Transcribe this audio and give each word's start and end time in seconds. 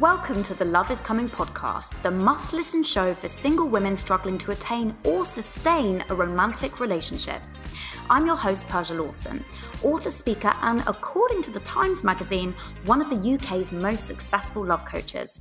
Welcome 0.00 0.42
to 0.42 0.54
the 0.54 0.64
Love 0.64 0.90
is 0.90 1.00
Coming 1.00 1.30
podcast, 1.30 1.94
the 2.02 2.10
must 2.10 2.52
listen 2.52 2.82
show 2.82 3.14
for 3.14 3.28
single 3.28 3.68
women 3.68 3.94
struggling 3.94 4.36
to 4.38 4.50
attain 4.50 4.92
or 5.04 5.24
sustain 5.24 6.02
a 6.08 6.14
romantic 6.16 6.80
relationship. 6.80 7.40
I'm 8.10 8.26
your 8.26 8.34
host, 8.34 8.66
Persia 8.68 8.94
Lawson, 8.94 9.44
author, 9.84 10.10
speaker, 10.10 10.52
and 10.62 10.82
according 10.88 11.42
to 11.42 11.52
the 11.52 11.60
Times 11.60 12.02
magazine, 12.02 12.56
one 12.86 13.00
of 13.00 13.08
the 13.08 13.34
UK's 13.34 13.70
most 13.70 14.08
successful 14.08 14.64
love 14.64 14.84
coaches. 14.84 15.40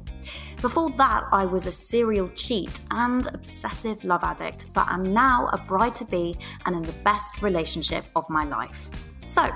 Before 0.62 0.92
that, 0.98 1.24
I 1.32 1.46
was 1.46 1.66
a 1.66 1.72
serial 1.72 2.28
cheat 2.28 2.84
and 2.92 3.26
obsessive 3.34 4.04
love 4.04 4.24
addict, 4.24 4.68
but 4.74 4.88
I'm 4.88 5.14
now 5.14 5.50
a 5.52 5.58
bride 5.58 5.96
to 5.96 6.06
be 6.06 6.36
and 6.68 6.76
in 6.76 6.84
the 6.84 7.00
best 7.04 7.42
relationship 7.42 8.06
of 8.16 8.30
my 8.30 8.44
life. 8.44 8.92
So, 9.26 9.50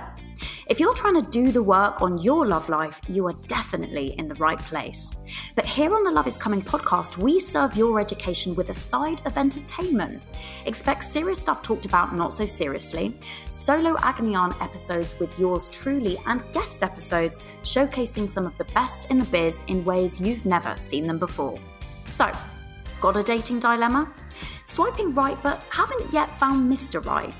if 0.67 0.79
you're 0.79 0.93
trying 0.93 1.19
to 1.21 1.29
do 1.29 1.51
the 1.51 1.63
work 1.63 2.01
on 2.01 2.17
your 2.17 2.45
love 2.45 2.69
life, 2.69 3.01
you 3.07 3.25
are 3.27 3.33
definitely 3.47 4.15
in 4.17 4.27
the 4.27 4.35
right 4.35 4.59
place. 4.59 5.15
But 5.55 5.65
here 5.65 5.95
on 5.95 6.03
the 6.03 6.11
Love 6.11 6.27
is 6.27 6.37
Coming 6.37 6.61
podcast, 6.61 7.17
we 7.17 7.39
serve 7.39 7.75
your 7.75 7.99
education 7.99 8.55
with 8.55 8.69
a 8.69 8.73
side 8.73 9.21
of 9.25 9.37
entertainment. 9.37 10.21
Expect 10.65 11.03
serious 11.03 11.39
stuff 11.39 11.61
talked 11.61 11.85
about 11.85 12.15
not 12.15 12.33
so 12.33 12.45
seriously, 12.45 13.17
solo 13.49 13.97
aunt 13.97 14.61
episodes 14.61 15.19
with 15.19 15.37
yours 15.39 15.67
truly, 15.67 16.17
and 16.25 16.43
guest 16.51 16.83
episodes 16.83 17.43
showcasing 17.63 18.29
some 18.29 18.45
of 18.45 18.57
the 18.57 18.65
best 18.73 19.09
in 19.09 19.19
the 19.19 19.25
biz 19.25 19.63
in 19.67 19.85
ways 19.85 20.19
you've 20.19 20.45
never 20.45 20.77
seen 20.77 21.07
them 21.07 21.17
before. 21.17 21.57
So, 22.09 22.31
got 23.01 23.17
a 23.17 23.23
dating 23.23 23.59
dilemma? 23.59 24.11
Swiping 24.65 25.13
right 25.13 25.41
but 25.41 25.61
haven't 25.69 26.11
yet 26.11 26.35
found 26.35 26.71
Mr. 26.71 27.03
Right? 27.05 27.33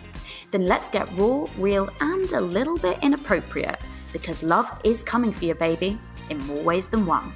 Then 0.52 0.66
let's 0.66 0.90
get 0.90 1.08
raw, 1.18 1.48
real, 1.58 1.90
and 2.00 2.32
a 2.32 2.42
little 2.42 2.78
bit 2.78 2.98
inappropriate 3.02 3.80
because 4.14 4.44
love 4.44 4.70
is 4.84 5.04
coming 5.04 5.32
for 5.32 5.46
you, 5.46 5.56
baby, 5.56 6.00
in 6.30 6.40
more 6.40 6.64
ways 6.64 6.88
than 6.88 7.06
one. 7.06 7.34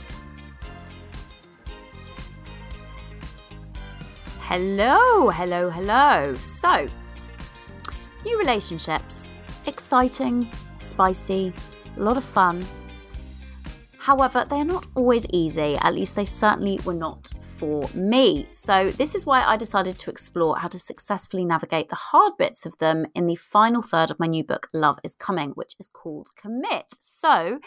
Hello, 4.40 5.30
hello, 5.30 5.70
hello. 5.70 6.36
So, 6.36 6.88
new 8.26 8.40
relationships. 8.40 9.31
Exciting, 9.66 10.50
spicy, 10.81 11.53
a 11.98 12.00
lot 12.02 12.18
of 12.18 12.23
fun. 12.23 12.66
However, 13.98 14.46
they 14.50 14.58
are 14.58 14.66
not 14.66 14.88
always 14.96 15.25
easy, 15.31 15.75
at 15.75 15.94
least 15.94 16.16
they 16.16 16.25
certainly 16.25 16.80
were 16.84 16.94
not 16.94 17.31
for 17.62 17.88
me. 17.94 18.48
So, 18.52 18.90
this 18.90 19.14
is 19.14 19.28
why 19.28 19.44
I 19.44 19.56
decided 19.56 20.00
to 20.00 20.09
explore 20.09 20.58
how 20.58 20.67
to 20.67 20.80
successfully 20.80 21.45
navigate 21.45 21.90
the 21.90 21.95
hard 21.95 22.34
bits 22.36 22.66
of 22.66 22.76
them 22.80 23.06
in 23.14 23.28
the 23.28 23.36
final 23.36 23.84
third 23.84 24.09
of 24.09 24.20
my 24.20 24.26
new 24.26 24.44
book, 24.44 24.68
Love 24.73 24.98
is 25.03 25.14
Coming, 25.14 25.52
which 25.52 25.76
is 25.80 25.88
called 25.88 26.30
Commit. 26.36 26.98
So, 27.00 27.59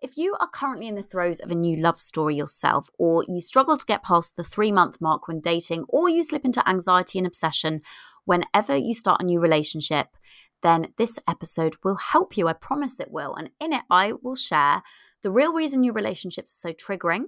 if 0.00 0.16
you 0.16 0.36
are 0.40 0.48
currently 0.48 0.86
in 0.86 0.94
the 0.94 1.02
throes 1.02 1.40
of 1.40 1.50
a 1.50 1.56
new 1.56 1.76
love 1.76 1.98
story 1.98 2.36
yourself, 2.36 2.90
or 2.96 3.24
you 3.26 3.40
struggle 3.40 3.76
to 3.76 3.84
get 3.84 4.04
past 4.04 4.36
the 4.36 4.44
three 4.44 4.70
month 4.70 5.00
mark 5.00 5.26
when 5.26 5.40
dating, 5.40 5.84
or 5.88 6.08
you 6.08 6.22
slip 6.22 6.44
into 6.44 6.66
anxiety 6.68 7.18
and 7.18 7.26
obsession 7.26 7.80
whenever 8.26 8.76
you 8.76 8.94
start 8.94 9.20
a 9.20 9.24
new 9.24 9.40
relationship, 9.40 10.10
then 10.62 10.92
this 10.96 11.18
episode 11.26 11.74
will 11.82 11.96
help 11.96 12.36
you. 12.36 12.46
I 12.46 12.52
promise 12.52 13.00
it 13.00 13.10
will. 13.10 13.34
And 13.34 13.50
in 13.60 13.72
it, 13.72 13.82
I 13.90 14.12
will 14.12 14.36
share 14.36 14.84
the 15.22 15.30
real 15.32 15.52
reason 15.52 15.82
your 15.82 15.94
relationships 15.94 16.52
are 16.64 16.68
so 16.68 16.72
triggering 16.72 17.24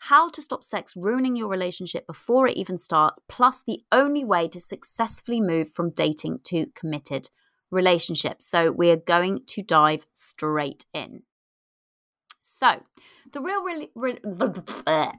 how 0.00 0.28
to 0.30 0.42
stop 0.42 0.62
sex 0.62 0.94
ruining 0.96 1.36
your 1.36 1.48
relationship 1.48 2.06
before 2.06 2.46
it 2.46 2.56
even 2.56 2.78
starts, 2.78 3.20
plus 3.28 3.62
the 3.62 3.82
only 3.92 4.24
way 4.24 4.48
to 4.48 4.60
successfully 4.60 5.40
move 5.40 5.70
from 5.70 5.90
dating 5.90 6.40
to 6.44 6.66
committed 6.74 7.30
relationships. 7.70 8.46
So, 8.46 8.70
we 8.70 8.90
are 8.90 8.96
going 8.96 9.40
to 9.46 9.62
dive 9.62 10.06
straight 10.12 10.86
in. 10.92 11.22
So, 12.42 12.82
the 13.32 13.40
real, 13.40 13.62
really, 13.62 13.90
re- 13.94 14.18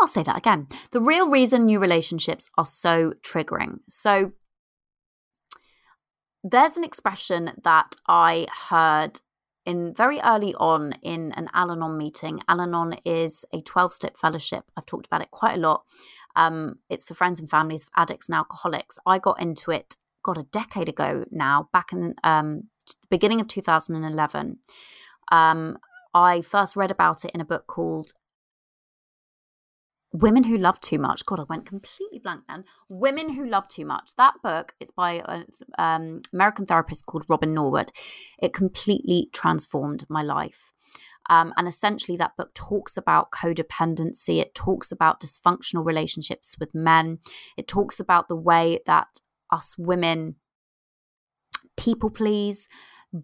I'll 0.00 0.06
say 0.06 0.22
that 0.22 0.38
again. 0.38 0.66
The 0.90 1.00
real 1.00 1.28
reason 1.28 1.64
new 1.64 1.78
relationships 1.78 2.48
are 2.56 2.66
so 2.66 3.14
triggering. 3.22 3.78
So, 3.88 4.32
there's 6.42 6.76
an 6.76 6.84
expression 6.84 7.50
that 7.64 7.94
I 8.06 8.46
heard 8.68 9.20
in 9.64 9.94
very 9.94 10.20
early 10.20 10.54
on 10.54 10.92
in 11.02 11.32
an 11.32 11.48
Al 11.54 11.70
Anon 11.70 11.96
meeting. 11.96 12.40
Al 12.48 12.60
Anon 12.60 12.94
is 13.04 13.44
a 13.52 13.60
12 13.60 13.92
step 13.92 14.16
fellowship. 14.16 14.64
I've 14.76 14.86
talked 14.86 15.06
about 15.06 15.22
it 15.22 15.30
quite 15.30 15.56
a 15.56 15.60
lot. 15.60 15.84
Um, 16.36 16.76
it's 16.90 17.04
for 17.04 17.14
friends 17.14 17.40
and 17.40 17.48
families 17.48 17.84
of 17.84 17.90
addicts 17.96 18.28
and 18.28 18.36
alcoholics. 18.36 18.98
I 19.06 19.18
got 19.18 19.40
into 19.40 19.70
it, 19.70 19.96
got 20.22 20.38
a 20.38 20.42
decade 20.44 20.88
ago 20.88 21.24
now, 21.30 21.68
back 21.72 21.92
in 21.92 22.14
um, 22.24 22.64
the 22.86 23.08
beginning 23.08 23.40
of 23.40 23.48
2011. 23.48 24.58
Um, 25.30 25.78
I 26.12 26.42
first 26.42 26.76
read 26.76 26.90
about 26.90 27.24
it 27.24 27.32
in 27.32 27.40
a 27.40 27.44
book 27.44 27.66
called 27.66 28.12
Women 30.14 30.44
Who 30.44 30.56
Love 30.56 30.78
Too 30.78 30.98
Much. 30.98 31.26
God, 31.26 31.40
I 31.40 31.44
went 31.48 31.66
completely 31.66 32.20
blank 32.20 32.42
then. 32.48 32.64
Women 32.88 33.30
Who 33.30 33.44
Love 33.44 33.66
Too 33.66 33.84
Much. 33.84 34.14
That 34.16 34.34
book, 34.44 34.72
it's 34.78 34.92
by 34.92 35.20
an 35.26 35.46
um, 35.76 36.22
American 36.32 36.66
therapist 36.66 37.06
called 37.06 37.24
Robin 37.28 37.52
Norwood. 37.52 37.90
It 38.38 38.54
completely 38.54 39.28
transformed 39.32 40.06
my 40.08 40.22
life. 40.22 40.70
Um, 41.28 41.52
and 41.56 41.66
essentially, 41.66 42.16
that 42.18 42.36
book 42.36 42.54
talks 42.54 42.96
about 42.96 43.32
codependency. 43.32 44.40
It 44.40 44.54
talks 44.54 44.92
about 44.92 45.20
dysfunctional 45.20 45.84
relationships 45.84 46.56
with 46.60 46.76
men. 46.76 47.18
It 47.56 47.66
talks 47.66 47.98
about 47.98 48.28
the 48.28 48.36
way 48.36 48.78
that 48.86 49.20
us 49.50 49.74
women 49.76 50.36
people 51.76 52.08
please, 52.08 52.68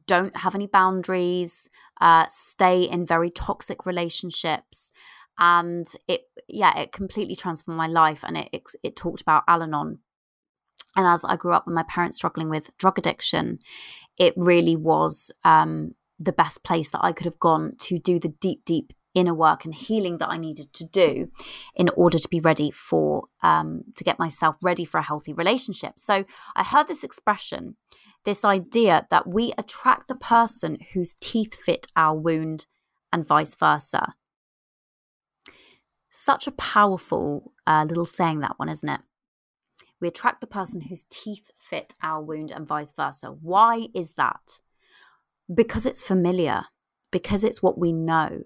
don't 0.09 0.37
have 0.37 0.57
any 0.57 0.67
boundaries, 0.67 1.69
uh, 2.01 2.27
stay 2.29 2.83
in 2.83 3.07
very 3.07 3.31
toxic 3.31 3.87
relationships 3.87 4.91
and 5.41 5.87
it 6.07 6.23
yeah 6.49 6.79
it 6.79 6.93
completely 6.93 7.35
transformed 7.35 7.79
my 7.79 7.87
life 7.87 8.23
and 8.23 8.37
it 8.37 8.49
it, 8.53 8.63
it 8.83 8.97
talked 8.97 9.23
about 9.23 9.43
al-anon. 9.49 9.99
And 10.97 11.07
as 11.07 11.25
i 11.25 11.37
grew 11.37 11.55
up 11.55 11.67
with 11.67 11.75
my 11.75 11.85
parents 11.85 12.19
struggling 12.19 12.51
with 12.51 12.77
drug 12.77 12.99
addiction 12.99 13.59
it 14.19 14.35
really 14.37 14.77
was 14.77 15.33
um, 15.45 15.95
the 16.19 16.33
best 16.33 16.63
place 16.63 16.91
that 16.91 17.03
i 17.03 17.13
could 17.13 17.25
have 17.25 17.39
gone 17.39 17.75
to 17.79 17.99
do 17.99 18.19
the 18.19 18.29
deep 18.29 18.65
deep 18.65 18.93
inner 19.15 19.35
work 19.35 19.65
and 19.65 19.75
healing 19.75 20.19
that 20.19 20.29
i 20.31 20.37
needed 20.37 20.73
to 20.73 20.85
do 20.85 21.29
in 21.75 21.89
order 21.97 22.19
to 22.19 22.29
be 22.29 22.39
ready 22.41 22.71
for 22.71 23.25
um, 23.43 23.83
to 23.97 24.05
get 24.05 24.19
myself 24.19 24.57
ready 24.63 24.85
for 24.85 24.99
a 24.99 25.03
healthy 25.03 25.33
relationship. 25.33 25.95
So 25.99 26.25
i 26.55 26.63
heard 26.63 26.87
this 26.87 27.05
expression 27.05 27.77
this 28.25 28.45
idea 28.45 29.07
that 29.11 29.27
we 29.27 29.53
attract 29.57 30.09
the 30.09 30.15
person 30.15 30.79
whose 30.93 31.17
teeth 31.21 31.55
fit 31.55 31.87
our 31.97 32.17
wound 32.17 32.67
and 33.13 33.27
vice 33.27 33.55
versa 33.55 34.15
such 36.11 36.47
a 36.47 36.53
powerful 36.53 37.53
uh, 37.67 37.87
little 37.89 38.05
saying, 38.05 38.41
that 38.41 38.59
one, 38.59 38.69
isn't 38.69 38.89
it? 38.89 39.01
We 40.01 40.09
attract 40.09 40.41
the 40.41 40.47
person 40.47 40.83
whose 40.83 41.05
teeth 41.11 41.51
fit 41.57 41.95
our 42.03 42.23
wound 42.23 42.51
and 42.51 42.67
vice 42.67 42.93
versa. 42.93 43.29
Why 43.29 43.89
is 43.95 44.15
that? 44.15 44.61
Because 45.53 45.87
it's 45.87 46.07
familiar, 46.07 46.65
because 47.11 47.45
it's 47.45 47.63
what 47.63 47.79
we 47.79 47.93
know. 47.93 48.43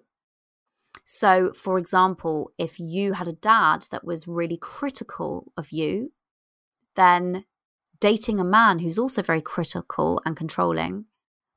So, 1.04 1.52
for 1.52 1.78
example, 1.78 2.52
if 2.58 2.80
you 2.80 3.12
had 3.12 3.28
a 3.28 3.32
dad 3.32 3.86
that 3.90 4.04
was 4.04 4.28
really 4.28 4.56
critical 4.56 5.52
of 5.56 5.70
you, 5.70 6.12
then 6.96 7.44
dating 8.00 8.40
a 8.40 8.44
man 8.44 8.80
who's 8.80 8.98
also 8.98 9.22
very 9.22 9.42
critical 9.42 10.20
and 10.24 10.36
controlling 10.36 11.06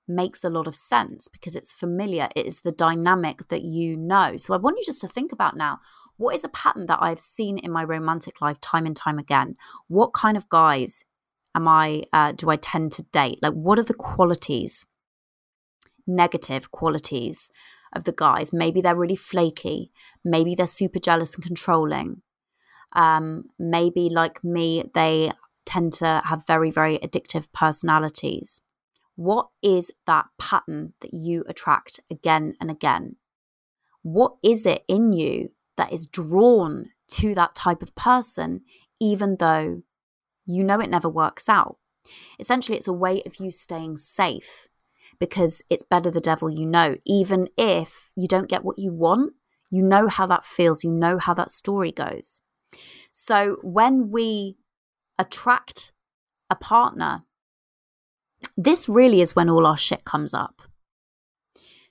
makes 0.07 0.43
a 0.43 0.49
lot 0.49 0.67
of 0.67 0.75
sense 0.75 1.27
because 1.27 1.55
it's 1.55 1.73
familiar. 1.73 2.29
It 2.35 2.45
is 2.45 2.61
the 2.61 2.71
dynamic 2.71 3.47
that 3.49 3.63
you 3.63 3.97
know. 3.97 4.37
So 4.37 4.53
I 4.53 4.57
want 4.57 4.77
you 4.77 4.85
just 4.85 5.01
to 5.01 5.07
think 5.07 5.31
about 5.31 5.57
now 5.57 5.79
what 6.17 6.35
is 6.35 6.43
a 6.43 6.49
pattern 6.49 6.87
that 6.87 6.99
I've 7.01 7.19
seen 7.19 7.57
in 7.57 7.71
my 7.71 7.83
romantic 7.83 8.41
life 8.41 8.59
time 8.59 8.85
and 8.85 8.95
time 8.95 9.19
again? 9.19 9.55
What 9.87 10.13
kind 10.13 10.35
of 10.35 10.49
guys 10.49 11.05
am 11.55 11.67
I, 11.67 12.03
uh, 12.11 12.33
do 12.33 12.49
I 12.49 12.55
tend 12.55 12.91
to 12.93 13.03
date? 13.03 13.39
Like, 13.41 13.53
what 13.53 13.79
are 13.79 13.83
the 13.83 13.93
qualities, 13.93 14.85
negative 16.05 16.71
qualities 16.71 17.51
of 17.93 18.03
the 18.03 18.11
guys? 18.11 18.51
Maybe 18.51 18.81
they're 18.81 18.95
really 18.95 19.15
flaky. 19.15 19.91
Maybe 20.25 20.55
they're 20.55 20.67
super 20.67 20.99
jealous 20.99 21.35
and 21.35 21.43
controlling. 21.43 22.21
Um, 22.93 23.45
maybe, 23.59 24.09
like 24.09 24.43
me, 24.43 24.89
they 24.93 25.31
tend 25.65 25.93
to 25.93 26.21
have 26.25 26.47
very, 26.47 26.71
very 26.71 26.97
addictive 26.99 27.51
personalities. 27.53 28.61
What 29.15 29.49
is 29.61 29.91
that 30.05 30.27
pattern 30.39 30.93
that 31.01 31.13
you 31.13 31.43
attract 31.47 31.99
again 32.09 32.55
and 32.61 32.71
again? 32.71 33.17
What 34.03 34.35
is 34.43 34.65
it 34.65 34.83
in 34.87 35.11
you 35.11 35.49
that 35.77 35.93
is 35.93 36.07
drawn 36.07 36.89
to 37.09 37.33
that 37.35 37.55
type 37.55 37.81
of 37.81 37.95
person, 37.95 38.61
even 38.99 39.37
though 39.39 39.83
you 40.45 40.63
know 40.63 40.79
it 40.79 40.89
never 40.89 41.09
works 41.09 41.47
out. 41.47 41.77
Essentially, 42.39 42.77
it's 42.77 42.87
a 42.87 42.93
way 42.93 43.21
of 43.25 43.37
you 43.37 43.51
staying 43.51 43.97
safe 43.97 44.67
because 45.19 45.61
it's 45.69 45.83
better 45.83 46.11
the 46.11 46.21
devil 46.21 46.49
you 46.49 46.65
know. 46.65 46.95
Even 47.05 47.47
if 47.57 48.11
you 48.15 48.27
don't 48.27 48.49
get 48.49 48.63
what 48.63 48.79
you 48.79 48.91
want, 48.93 49.33
you 49.69 49.83
know 49.83 50.07
how 50.07 50.25
that 50.27 50.45
feels, 50.45 50.83
you 50.83 50.91
know 50.91 51.17
how 51.17 51.33
that 51.33 51.51
story 51.51 51.91
goes. 51.91 52.41
So 53.11 53.57
when 53.61 54.09
we 54.11 54.57
attract 55.17 55.91
a 56.49 56.55
partner, 56.55 57.23
this 58.55 58.87
really 58.87 59.21
is 59.21 59.35
when 59.35 59.49
all 59.49 59.65
our 59.65 59.77
shit 59.77 60.05
comes 60.05 60.33
up. 60.33 60.61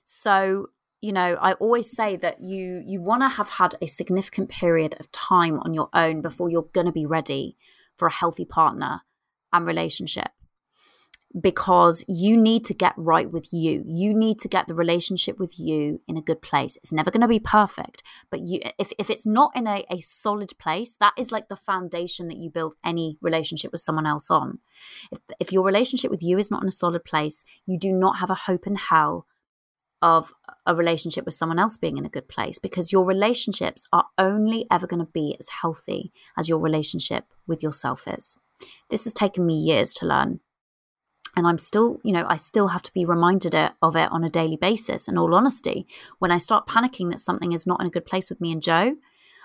So 0.03 0.67
you 1.01 1.11
know, 1.11 1.37
I 1.39 1.53
always 1.53 1.91
say 1.91 2.15
that 2.17 2.41
you 2.41 2.83
you 2.85 3.01
want 3.01 3.21
to 3.21 3.29
have 3.29 3.49
had 3.49 3.75
a 3.81 3.87
significant 3.87 4.49
period 4.49 4.95
of 4.99 5.11
time 5.11 5.59
on 5.59 5.73
your 5.73 5.89
own 5.93 6.21
before 6.21 6.49
you're 6.49 6.69
going 6.73 6.87
to 6.87 6.93
be 6.93 7.05
ready 7.05 7.57
for 7.95 8.07
a 8.07 8.13
healthy 8.13 8.45
partner 8.45 9.01
and 9.53 9.65
relationship 9.65 10.29
because 11.39 12.03
you 12.07 12.37
need 12.37 12.63
to 12.65 12.73
get 12.73 12.93
right 12.97 13.29
with 13.29 13.51
you. 13.51 13.83
You 13.85 14.13
need 14.13 14.39
to 14.39 14.47
get 14.47 14.67
the 14.67 14.73
relationship 14.73 15.37
with 15.37 15.59
you 15.59 16.01
in 16.07 16.17
a 16.17 16.21
good 16.21 16.41
place. 16.41 16.77
It's 16.77 16.93
never 16.93 17.11
going 17.11 17.21
to 17.21 17.27
be 17.27 17.39
perfect, 17.39 18.01
but 18.31 18.39
you 18.39 18.59
if, 18.79 18.91
if 18.97 19.09
it's 19.09 19.25
not 19.25 19.51
in 19.55 19.67
a, 19.67 19.85
a 19.91 19.99
solid 19.99 20.53
place, 20.57 20.95
that 20.99 21.13
is 21.17 21.31
like 21.31 21.47
the 21.47 21.55
foundation 21.55 22.27
that 22.29 22.37
you 22.37 22.49
build 22.49 22.75
any 22.83 23.17
relationship 23.21 23.71
with 23.71 23.81
someone 23.81 24.07
else 24.07 24.31
on. 24.31 24.59
If 25.11 25.19
if 25.39 25.51
your 25.51 25.63
relationship 25.63 26.09
with 26.09 26.23
you 26.23 26.39
is 26.39 26.49
not 26.49 26.63
in 26.63 26.67
a 26.67 26.71
solid 26.71 27.03
place, 27.03 27.43
you 27.67 27.77
do 27.77 27.93
not 27.93 28.17
have 28.17 28.31
a 28.31 28.35
hope 28.35 28.65
in 28.65 28.75
hell 28.75 29.27
of 30.01 30.33
a 30.65 30.75
relationship 30.75 31.25
with 31.25 31.33
someone 31.33 31.59
else 31.59 31.77
being 31.77 31.97
in 31.97 32.05
a 32.05 32.09
good 32.09 32.27
place 32.27 32.59
because 32.59 32.91
your 32.91 33.05
relationships 33.05 33.87
are 33.91 34.05
only 34.17 34.65
ever 34.69 34.85
going 34.85 35.03
to 35.03 35.11
be 35.11 35.35
as 35.39 35.49
healthy 35.61 36.11
as 36.37 36.49
your 36.49 36.59
relationship 36.59 37.25
with 37.47 37.63
yourself 37.63 38.07
is. 38.07 38.37
This 38.89 39.05
has 39.05 39.13
taken 39.13 39.45
me 39.45 39.55
years 39.55 39.93
to 39.95 40.05
learn. 40.05 40.39
And 41.35 41.45
i'm 41.45 41.59
still 41.59 41.99
you 42.03 42.11
know 42.13 42.25
i 42.27 42.35
still 42.35 42.69
have 42.69 42.81
to 42.81 42.93
be 42.93 43.05
reminded 43.05 43.53
of 43.53 43.95
it 43.95 44.11
on 44.11 44.23
a 44.23 44.29
daily 44.29 44.57
basis. 44.57 45.07
In 45.07 45.19
all 45.19 45.35
honesty 45.35 45.85
when 46.17 46.31
i 46.31 46.39
start 46.39 46.67
panicking 46.67 47.11
that 47.11 47.19
something 47.19 47.51
is 47.51 47.67
not 47.67 47.79
in 47.79 47.87
a 47.87 47.91
good 47.91 48.07
place 48.07 48.29
with 48.29 48.41
me 48.41 48.51
and 48.51 48.61
joe 48.61 48.95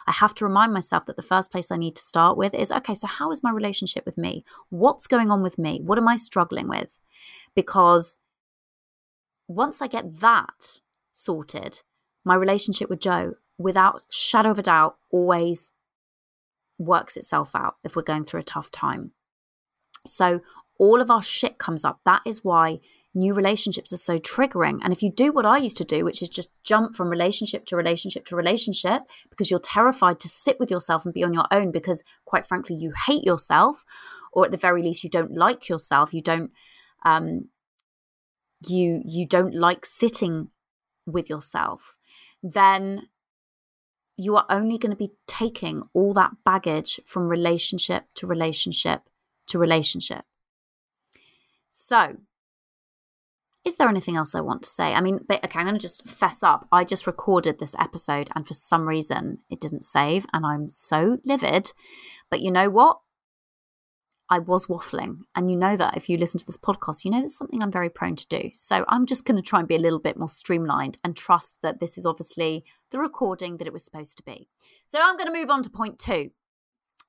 i 0.06 0.12
have 0.12 0.34
to 0.36 0.46
remind 0.46 0.72
myself 0.72 1.04
that 1.04 1.16
the 1.16 1.22
first 1.22 1.52
place 1.52 1.70
i 1.70 1.76
need 1.76 1.94
to 1.96 2.00
start 2.00 2.38
with 2.38 2.54
is 2.54 2.72
okay 2.72 2.94
so 2.94 3.06
how 3.06 3.30
is 3.30 3.42
my 3.42 3.50
relationship 3.50 4.06
with 4.06 4.16
me? 4.16 4.42
What's 4.70 5.06
going 5.06 5.30
on 5.30 5.42
with 5.42 5.58
me? 5.58 5.80
What 5.84 5.98
am 5.98 6.08
i 6.08 6.16
struggling 6.16 6.66
with? 6.66 6.98
Because 7.54 8.16
once 9.48 9.82
i 9.82 9.86
get 9.86 10.20
that 10.20 10.80
sorted 11.12 11.82
my 12.24 12.34
relationship 12.34 12.88
with 12.88 13.00
joe 13.00 13.34
without 13.58 14.02
shadow 14.10 14.50
of 14.50 14.58
a 14.58 14.62
doubt 14.62 14.96
always 15.10 15.72
works 16.78 17.16
itself 17.16 17.54
out 17.54 17.76
if 17.84 17.94
we're 17.94 18.02
going 18.02 18.24
through 18.24 18.40
a 18.40 18.44
tough 18.44 18.70
time 18.70 19.12
so 20.06 20.40
all 20.78 21.00
of 21.00 21.10
our 21.10 21.22
shit 21.22 21.58
comes 21.58 21.84
up. 21.84 22.00
That 22.04 22.22
is 22.26 22.42
why 22.42 22.80
new 23.14 23.34
relationships 23.34 23.92
are 23.92 23.98
so 23.98 24.18
triggering. 24.18 24.80
And 24.82 24.92
if 24.92 25.00
you 25.00 25.12
do 25.12 25.30
what 25.30 25.46
I 25.46 25.58
used 25.58 25.76
to 25.76 25.84
do, 25.84 26.04
which 26.04 26.22
is 26.22 26.28
just 26.28 26.50
jump 26.64 26.96
from 26.96 27.08
relationship 27.08 27.66
to 27.66 27.76
relationship 27.76 28.24
to 28.26 28.36
relationship 28.36 29.02
because 29.30 29.50
you're 29.50 29.60
terrified 29.60 30.18
to 30.20 30.28
sit 30.28 30.58
with 30.58 30.70
yourself 30.70 31.04
and 31.04 31.14
be 31.14 31.22
on 31.22 31.34
your 31.34 31.46
own 31.52 31.70
because, 31.70 32.02
quite 32.24 32.46
frankly, 32.46 32.74
you 32.74 32.92
hate 33.06 33.22
yourself, 33.22 33.84
or 34.32 34.44
at 34.44 34.50
the 34.50 34.56
very 34.56 34.82
least, 34.82 35.04
you 35.04 35.10
don't 35.10 35.36
like 35.36 35.68
yourself, 35.68 36.12
you 36.12 36.22
don't. 36.22 36.50
Um, 37.04 37.48
you 38.66 39.00
you 39.04 39.26
don't 39.26 39.54
like 39.54 39.84
sitting 39.84 40.48
with 41.06 41.28
yourself 41.28 41.96
then 42.42 43.08
you 44.16 44.36
are 44.36 44.46
only 44.50 44.78
going 44.78 44.90
to 44.90 44.96
be 44.96 45.12
taking 45.26 45.82
all 45.94 46.12
that 46.12 46.32
baggage 46.44 47.00
from 47.04 47.28
relationship 47.28 48.04
to 48.14 48.26
relationship 48.26 49.02
to 49.46 49.58
relationship 49.58 50.24
so, 51.74 52.18
is 53.64 53.76
there 53.76 53.88
anything 53.88 54.14
else 54.14 54.34
I 54.34 54.42
want 54.42 54.62
to 54.64 54.68
say? 54.68 54.92
I 54.92 55.00
mean, 55.00 55.20
okay, 55.30 55.58
I'm 55.58 55.64
going 55.64 55.74
to 55.74 55.80
just 55.80 56.06
fess 56.06 56.42
up. 56.42 56.68
I 56.70 56.84
just 56.84 57.06
recorded 57.06 57.58
this 57.58 57.74
episode 57.78 58.28
and 58.36 58.46
for 58.46 58.52
some 58.52 58.86
reason 58.86 59.38
it 59.48 59.58
didn't 59.58 59.82
save 59.82 60.26
and 60.34 60.44
I'm 60.44 60.68
so 60.68 61.16
livid. 61.24 61.72
But 62.28 62.42
you 62.42 62.50
know 62.50 62.68
what? 62.68 62.98
I 64.32 64.38
was 64.38 64.64
waffling. 64.64 65.18
And 65.34 65.50
you 65.50 65.58
know 65.58 65.76
that 65.76 65.94
if 65.94 66.08
you 66.08 66.16
listen 66.16 66.38
to 66.40 66.46
this 66.46 66.56
podcast, 66.56 67.04
you 67.04 67.10
know 67.10 67.20
that's 67.20 67.36
something 67.36 67.62
I'm 67.62 67.70
very 67.70 67.90
prone 67.90 68.16
to 68.16 68.26
do. 68.28 68.50
So 68.54 68.82
I'm 68.88 69.04
just 69.04 69.26
going 69.26 69.36
to 69.36 69.42
try 69.42 69.58
and 69.58 69.68
be 69.68 69.76
a 69.76 69.78
little 69.78 69.98
bit 69.98 70.16
more 70.16 70.26
streamlined 70.26 70.96
and 71.04 71.14
trust 71.14 71.58
that 71.60 71.80
this 71.80 71.98
is 71.98 72.06
obviously 72.06 72.64
the 72.92 72.98
recording 72.98 73.58
that 73.58 73.66
it 73.66 73.74
was 73.74 73.84
supposed 73.84 74.16
to 74.16 74.22
be. 74.22 74.48
So 74.86 74.98
I'm 75.02 75.18
going 75.18 75.30
to 75.30 75.38
move 75.38 75.50
on 75.50 75.62
to 75.64 75.68
point 75.68 75.98
two. 75.98 76.30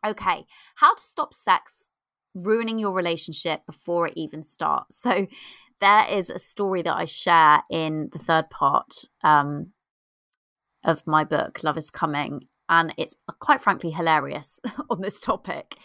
Okay, 0.05 0.45
how 0.75 0.93
to 0.93 1.01
stop 1.01 1.33
sex 1.33 1.87
ruining 2.35 2.77
your 2.77 2.91
relationship 2.91 3.65
before 3.65 4.07
it 4.07 4.13
even 4.17 4.43
starts. 4.43 4.97
So 4.97 5.27
there 5.79 6.05
is 6.09 6.29
a 6.29 6.39
story 6.39 6.81
that 6.81 6.93
I 6.93 7.05
share 7.05 7.63
in 7.71 8.09
the 8.11 8.19
third 8.19 8.49
part 8.49 9.05
um, 9.23 9.67
of 10.83 11.07
my 11.07 11.23
book, 11.23 11.63
Love 11.63 11.77
is 11.77 11.89
Coming. 11.89 12.49
And 12.67 12.93
it's 12.97 13.15
quite 13.39 13.61
frankly 13.61 13.91
hilarious 13.91 14.59
on 14.89 14.99
this 14.99 15.21
topic. 15.21 15.77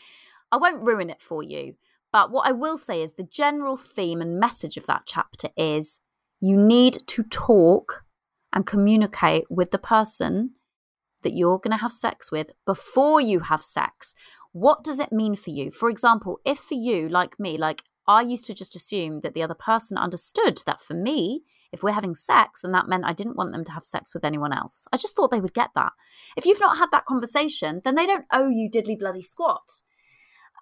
I 0.50 0.56
won't 0.56 0.84
ruin 0.84 1.10
it 1.10 1.20
for 1.20 1.42
you. 1.42 1.74
But 2.12 2.30
what 2.30 2.46
I 2.46 2.52
will 2.52 2.78
say 2.78 3.02
is 3.02 3.12
the 3.12 3.22
general 3.22 3.76
theme 3.76 4.20
and 4.20 4.40
message 4.40 4.76
of 4.76 4.86
that 4.86 5.02
chapter 5.06 5.48
is 5.56 6.00
you 6.40 6.56
need 6.56 7.06
to 7.08 7.22
talk 7.22 8.04
and 8.52 8.66
communicate 8.66 9.44
with 9.50 9.70
the 9.70 9.78
person 9.78 10.52
that 11.22 11.34
you're 11.34 11.58
going 11.58 11.72
to 11.72 11.82
have 11.82 11.92
sex 11.92 12.30
with 12.30 12.52
before 12.64 13.20
you 13.20 13.40
have 13.40 13.62
sex. 13.62 14.14
What 14.52 14.82
does 14.82 15.00
it 15.00 15.12
mean 15.12 15.34
for 15.34 15.50
you? 15.50 15.70
For 15.70 15.90
example, 15.90 16.40
if 16.44 16.58
for 16.58 16.74
you, 16.74 17.08
like 17.08 17.38
me, 17.38 17.58
like 17.58 17.82
I 18.06 18.22
used 18.22 18.46
to 18.46 18.54
just 18.54 18.74
assume 18.74 19.20
that 19.20 19.34
the 19.34 19.42
other 19.42 19.54
person 19.54 19.98
understood 19.98 20.62
that 20.64 20.80
for 20.80 20.94
me, 20.94 21.42
if 21.72 21.82
we're 21.82 21.92
having 21.92 22.14
sex, 22.14 22.62
then 22.62 22.72
that 22.72 22.88
meant 22.88 23.04
I 23.04 23.12
didn't 23.12 23.36
want 23.36 23.52
them 23.52 23.64
to 23.64 23.72
have 23.72 23.84
sex 23.84 24.14
with 24.14 24.24
anyone 24.24 24.52
else. 24.52 24.86
I 24.92 24.96
just 24.96 25.14
thought 25.14 25.30
they 25.30 25.40
would 25.40 25.52
get 25.52 25.70
that. 25.74 25.92
If 26.36 26.46
you've 26.46 26.60
not 26.60 26.78
had 26.78 26.90
that 26.92 27.04
conversation, 27.04 27.82
then 27.84 27.94
they 27.94 28.06
don't 28.06 28.24
owe 28.32 28.48
you 28.48 28.70
diddly 28.70 28.98
bloody 28.98 29.20
squat. 29.20 29.82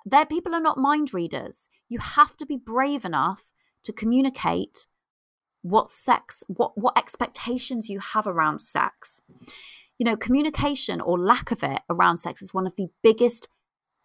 Their 0.06 0.24
people 0.24 0.54
are 0.54 0.60
not 0.60 0.78
mind 0.78 1.12
readers. 1.12 1.68
You 1.88 1.98
have 1.98 2.36
to 2.38 2.46
be 2.46 2.56
brave 2.56 3.04
enough 3.04 3.42
to 3.82 3.92
communicate 3.92 4.86
what 5.62 5.88
sex, 5.88 6.42
what 6.46 6.78
what 6.78 6.96
expectations 6.96 7.90
you 7.90 7.98
have 7.98 8.26
around 8.26 8.60
sex 8.60 9.20
you 9.98 10.04
know, 10.04 10.16
communication 10.16 11.00
or 11.00 11.18
lack 11.18 11.50
of 11.50 11.62
it 11.62 11.80
around 11.88 12.18
sex 12.18 12.42
is 12.42 12.52
one 12.52 12.66
of 12.66 12.76
the 12.76 12.88
biggest 13.02 13.48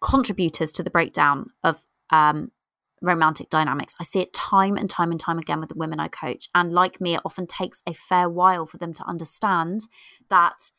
contributors 0.00 0.72
to 0.72 0.82
the 0.82 0.90
breakdown 0.90 1.50
of 1.62 1.82
um, 2.10 2.50
romantic 3.02 3.50
dynamics. 3.50 3.94
I 4.00 4.04
see 4.04 4.20
it 4.20 4.32
time 4.32 4.76
and 4.76 4.88
time 4.88 5.10
and 5.10 5.20
time 5.20 5.38
again 5.38 5.60
with 5.60 5.68
the 5.68 5.76
women 5.76 6.00
I 6.00 6.08
coach. 6.08 6.48
And 6.54 6.72
like 6.72 7.00
me, 7.00 7.14
it 7.14 7.20
often 7.24 7.46
takes 7.46 7.82
a 7.86 7.92
fair 7.92 8.28
while 8.28 8.66
for 8.66 8.78
them 8.78 8.94
to 8.94 9.04
understand 9.04 9.82
that 10.30 10.70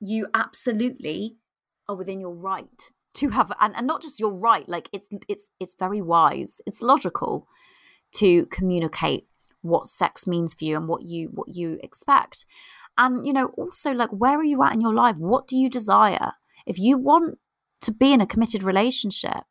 you 0.00 0.28
absolutely 0.32 1.36
are 1.88 1.96
within 1.96 2.20
your 2.20 2.34
right 2.34 2.90
to 3.16 3.28
have 3.30 3.52
and, 3.60 3.74
and 3.76 3.86
not 3.86 4.02
just 4.02 4.20
you're 4.20 4.32
right, 4.32 4.68
like 4.68 4.88
it's 4.92 5.08
it's 5.28 5.50
it's 5.60 5.74
very 5.78 6.00
wise, 6.00 6.60
it's 6.66 6.82
logical 6.82 7.46
to 8.12 8.46
communicate 8.46 9.26
what 9.62 9.86
sex 9.86 10.26
means 10.26 10.54
for 10.54 10.64
you 10.64 10.76
and 10.76 10.88
what 10.88 11.02
you 11.02 11.28
what 11.32 11.54
you 11.54 11.78
expect. 11.82 12.46
And, 12.98 13.26
you 13.26 13.32
know, 13.32 13.46
also 13.58 13.92
like, 13.92 14.10
where 14.10 14.38
are 14.38 14.44
you 14.44 14.62
at 14.62 14.72
in 14.72 14.80
your 14.80 14.94
life? 14.94 15.16
What 15.16 15.46
do 15.46 15.56
you 15.56 15.68
desire? 15.68 16.32
If 16.64 16.78
you 16.78 16.96
want 16.96 17.38
to 17.82 17.92
be 17.92 18.12
in 18.12 18.20
a 18.20 18.26
committed 18.26 18.62
relationship, 18.62 19.44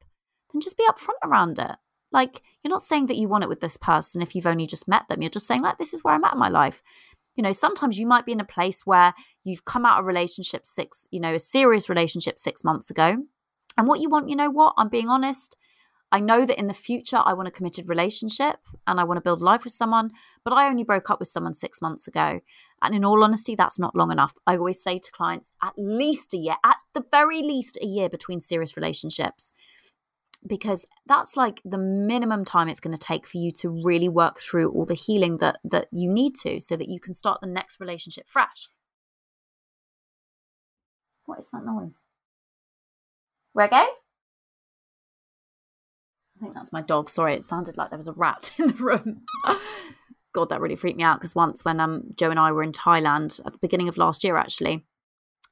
then 0.51 0.61
just 0.61 0.77
be 0.77 0.87
upfront 0.87 1.19
around 1.23 1.59
it. 1.59 1.75
Like, 2.11 2.41
you're 2.63 2.71
not 2.71 2.81
saying 2.81 3.05
that 3.07 3.17
you 3.17 3.27
want 3.27 3.43
it 3.43 3.49
with 3.49 3.59
this 3.59 3.77
person 3.77 4.21
if 4.21 4.35
you've 4.35 4.47
only 4.47 4.65
just 4.65 4.87
met 4.87 5.07
them. 5.09 5.21
You're 5.21 5.29
just 5.29 5.47
saying, 5.47 5.61
like, 5.61 5.77
this 5.77 5.93
is 5.93 6.03
where 6.03 6.15
I'm 6.15 6.23
at 6.23 6.33
in 6.33 6.39
my 6.39 6.49
life. 6.49 6.81
You 7.35 7.43
know, 7.43 7.51
sometimes 7.51 7.99
you 7.99 8.07
might 8.07 8.25
be 8.25 8.31
in 8.31 8.39
a 8.39 8.45
place 8.45 8.85
where 8.85 9.13
you've 9.43 9.65
come 9.65 9.85
out 9.85 9.99
of 9.99 10.05
a 10.05 10.07
relationship 10.07 10.65
six, 10.65 11.05
you 11.11 11.19
know, 11.19 11.35
a 11.35 11.39
serious 11.39 11.89
relationship 11.89 12.39
six 12.39 12.63
months 12.63 12.89
ago. 12.89 13.17
And 13.77 13.87
what 13.87 13.99
you 13.99 14.09
want, 14.09 14.29
you 14.29 14.35
know 14.35 14.49
what? 14.49 14.73
I'm 14.77 14.89
being 14.89 15.09
honest. 15.09 15.57
I 16.11 16.19
know 16.19 16.45
that 16.45 16.59
in 16.59 16.67
the 16.67 16.73
future 16.73 17.21
I 17.23 17.33
want 17.33 17.47
a 17.47 17.51
committed 17.51 17.89
relationship 17.89 18.57
and 18.87 18.99
I 18.99 19.03
want 19.03 19.17
to 19.17 19.21
build 19.21 19.41
life 19.41 19.63
with 19.63 19.73
someone, 19.73 20.11
but 20.43 20.53
I 20.53 20.67
only 20.69 20.83
broke 20.83 21.09
up 21.09 21.19
with 21.19 21.27
someone 21.27 21.53
six 21.53 21.81
months 21.81 22.07
ago. 22.07 22.39
And 22.81 22.95
in 22.95 23.03
all 23.03 23.23
honesty, 23.23 23.55
that's 23.55 23.79
not 23.79 23.95
long 23.95 24.11
enough. 24.11 24.33
I 24.45 24.55
always 24.55 24.81
say 24.81 24.97
to 24.97 25.11
clients, 25.11 25.51
at 25.61 25.73
least 25.77 26.33
a 26.33 26.37
year, 26.37 26.55
at 26.63 26.77
the 26.93 27.03
very 27.11 27.41
least 27.41 27.77
a 27.81 27.85
year 27.85 28.07
between 28.07 28.39
serious 28.39 28.77
relationships. 28.77 29.51
Because 30.47 30.85
that's 31.07 31.35
like 31.35 31.59
the 31.65 31.79
minimum 31.79 32.45
time 32.45 32.69
it's 32.69 32.79
going 32.79 32.95
to 32.95 32.99
take 32.99 33.25
for 33.25 33.39
you 33.39 33.51
to 33.53 33.81
really 33.83 34.07
work 34.07 34.39
through 34.39 34.71
all 34.71 34.85
the 34.85 34.93
healing 34.93 35.37
that 35.37 35.57
that 35.63 35.87
you 35.91 36.07
need 36.07 36.35
to 36.43 36.59
so 36.59 36.77
that 36.77 36.87
you 36.87 36.99
can 36.99 37.15
start 37.15 37.41
the 37.41 37.47
next 37.47 37.79
relationship 37.79 38.27
fresh. 38.27 38.69
What 41.25 41.39
is 41.39 41.49
that 41.51 41.65
noise? 41.65 42.03
Reggae? 43.55 43.85
I 46.35 46.39
think 46.41 46.53
that's 46.53 46.73
my 46.73 46.81
dog. 46.81 47.09
Sorry, 47.09 47.33
it 47.33 47.43
sounded 47.43 47.77
like 47.77 47.89
there 47.89 47.97
was 47.97 48.07
a 48.07 48.13
rat 48.13 48.51
in 48.57 48.67
the 48.67 48.73
room. 48.73 49.21
God, 50.33 50.49
that 50.49 50.59
really 50.59 50.75
freaked 50.75 50.97
me 50.97 51.03
out 51.03 51.19
because 51.19 51.33
once 51.33 51.63
when 51.63 51.79
um 51.79 52.11
Joe 52.17 52.29
and 52.29 52.39
I 52.39 52.51
were 52.51 52.63
in 52.63 52.73
Thailand 52.73 53.39
at 53.45 53.53
the 53.53 53.57
beginning 53.59 53.87
of 53.87 53.97
last 53.97 54.23
year, 54.23 54.35
actually, 54.35 54.85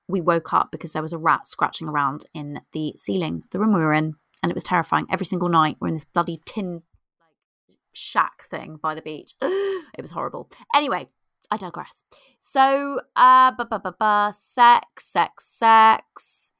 we 0.08 0.20
woke 0.20 0.54
up 0.54 0.72
because 0.72 0.92
there 0.92 1.02
was 1.02 1.14
a 1.14 1.18
rat 1.18 1.48
scratching 1.48 1.88
around 1.88 2.26
in 2.34 2.60
the 2.74 2.94
ceiling, 2.98 3.44
the 3.52 3.60
room 3.60 3.74
we 3.74 3.80
were 3.80 3.94
in, 3.94 4.16
and 4.42 4.52
it 4.52 4.56
was 4.56 4.66
terrifying. 4.66 5.08
Every 5.10 5.26
single 5.26 5.48
night, 5.48 5.78
we're 5.80 5.88
in 5.88 5.94
this 5.94 6.06
bloody 6.06 6.42
tin 6.46 6.84
like 7.22 7.78
shack 7.94 8.44
thing 8.44 8.78
by 8.82 8.94
the 8.94 9.02
beach. 9.02 9.34
it 9.42 10.02
was 10.02 10.12
horrible. 10.12 10.50
Anyway, 10.76 11.08
I 11.50 11.56
digress. 11.56 12.04
So, 12.40 13.00
uh, 13.16 13.52
ba 13.52 13.66
ba 13.66 13.96
ba, 13.98 14.34
sex, 14.36 15.06
sex, 15.06 15.46
sex. 15.48 16.52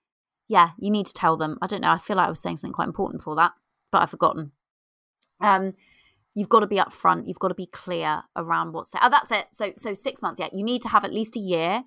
Yeah, 0.54 0.70
you 0.78 0.92
need 0.92 1.08
to 1.08 1.14
tell 1.14 1.36
them. 1.36 1.58
I 1.62 1.68
don't 1.68 1.82
know. 1.82 1.92
I 1.92 1.98
feel 1.98 2.18
like 2.18 2.28
I 2.28 2.30
was 2.30 2.40
saying 2.40 2.58
something 2.58 2.74
quite 2.74 2.88
important 2.88 3.24
for 3.24 3.36
that 3.36 3.54
but 3.94 4.02
I've 4.02 4.10
forgotten. 4.10 4.52
Um, 5.40 5.74
you've 6.36 6.50
got 6.50 6.62
to 6.62 6.68
be 6.68 6.78
upfront 6.78 7.28
you've 7.28 7.38
got 7.38 7.50
to 7.50 7.54
be 7.54 7.68
clear 7.68 8.24
around 8.36 8.74
what's 8.74 8.92
oh 9.00 9.10
that's 9.10 9.30
it 9.30 9.46
so 9.52 9.72
so 9.76 9.94
six 9.94 10.20
months 10.20 10.40
yeah 10.40 10.48
you 10.52 10.64
need 10.64 10.82
to 10.82 10.88
have 10.88 11.06
at 11.06 11.14
least 11.14 11.36
a 11.36 11.40
year 11.40 11.84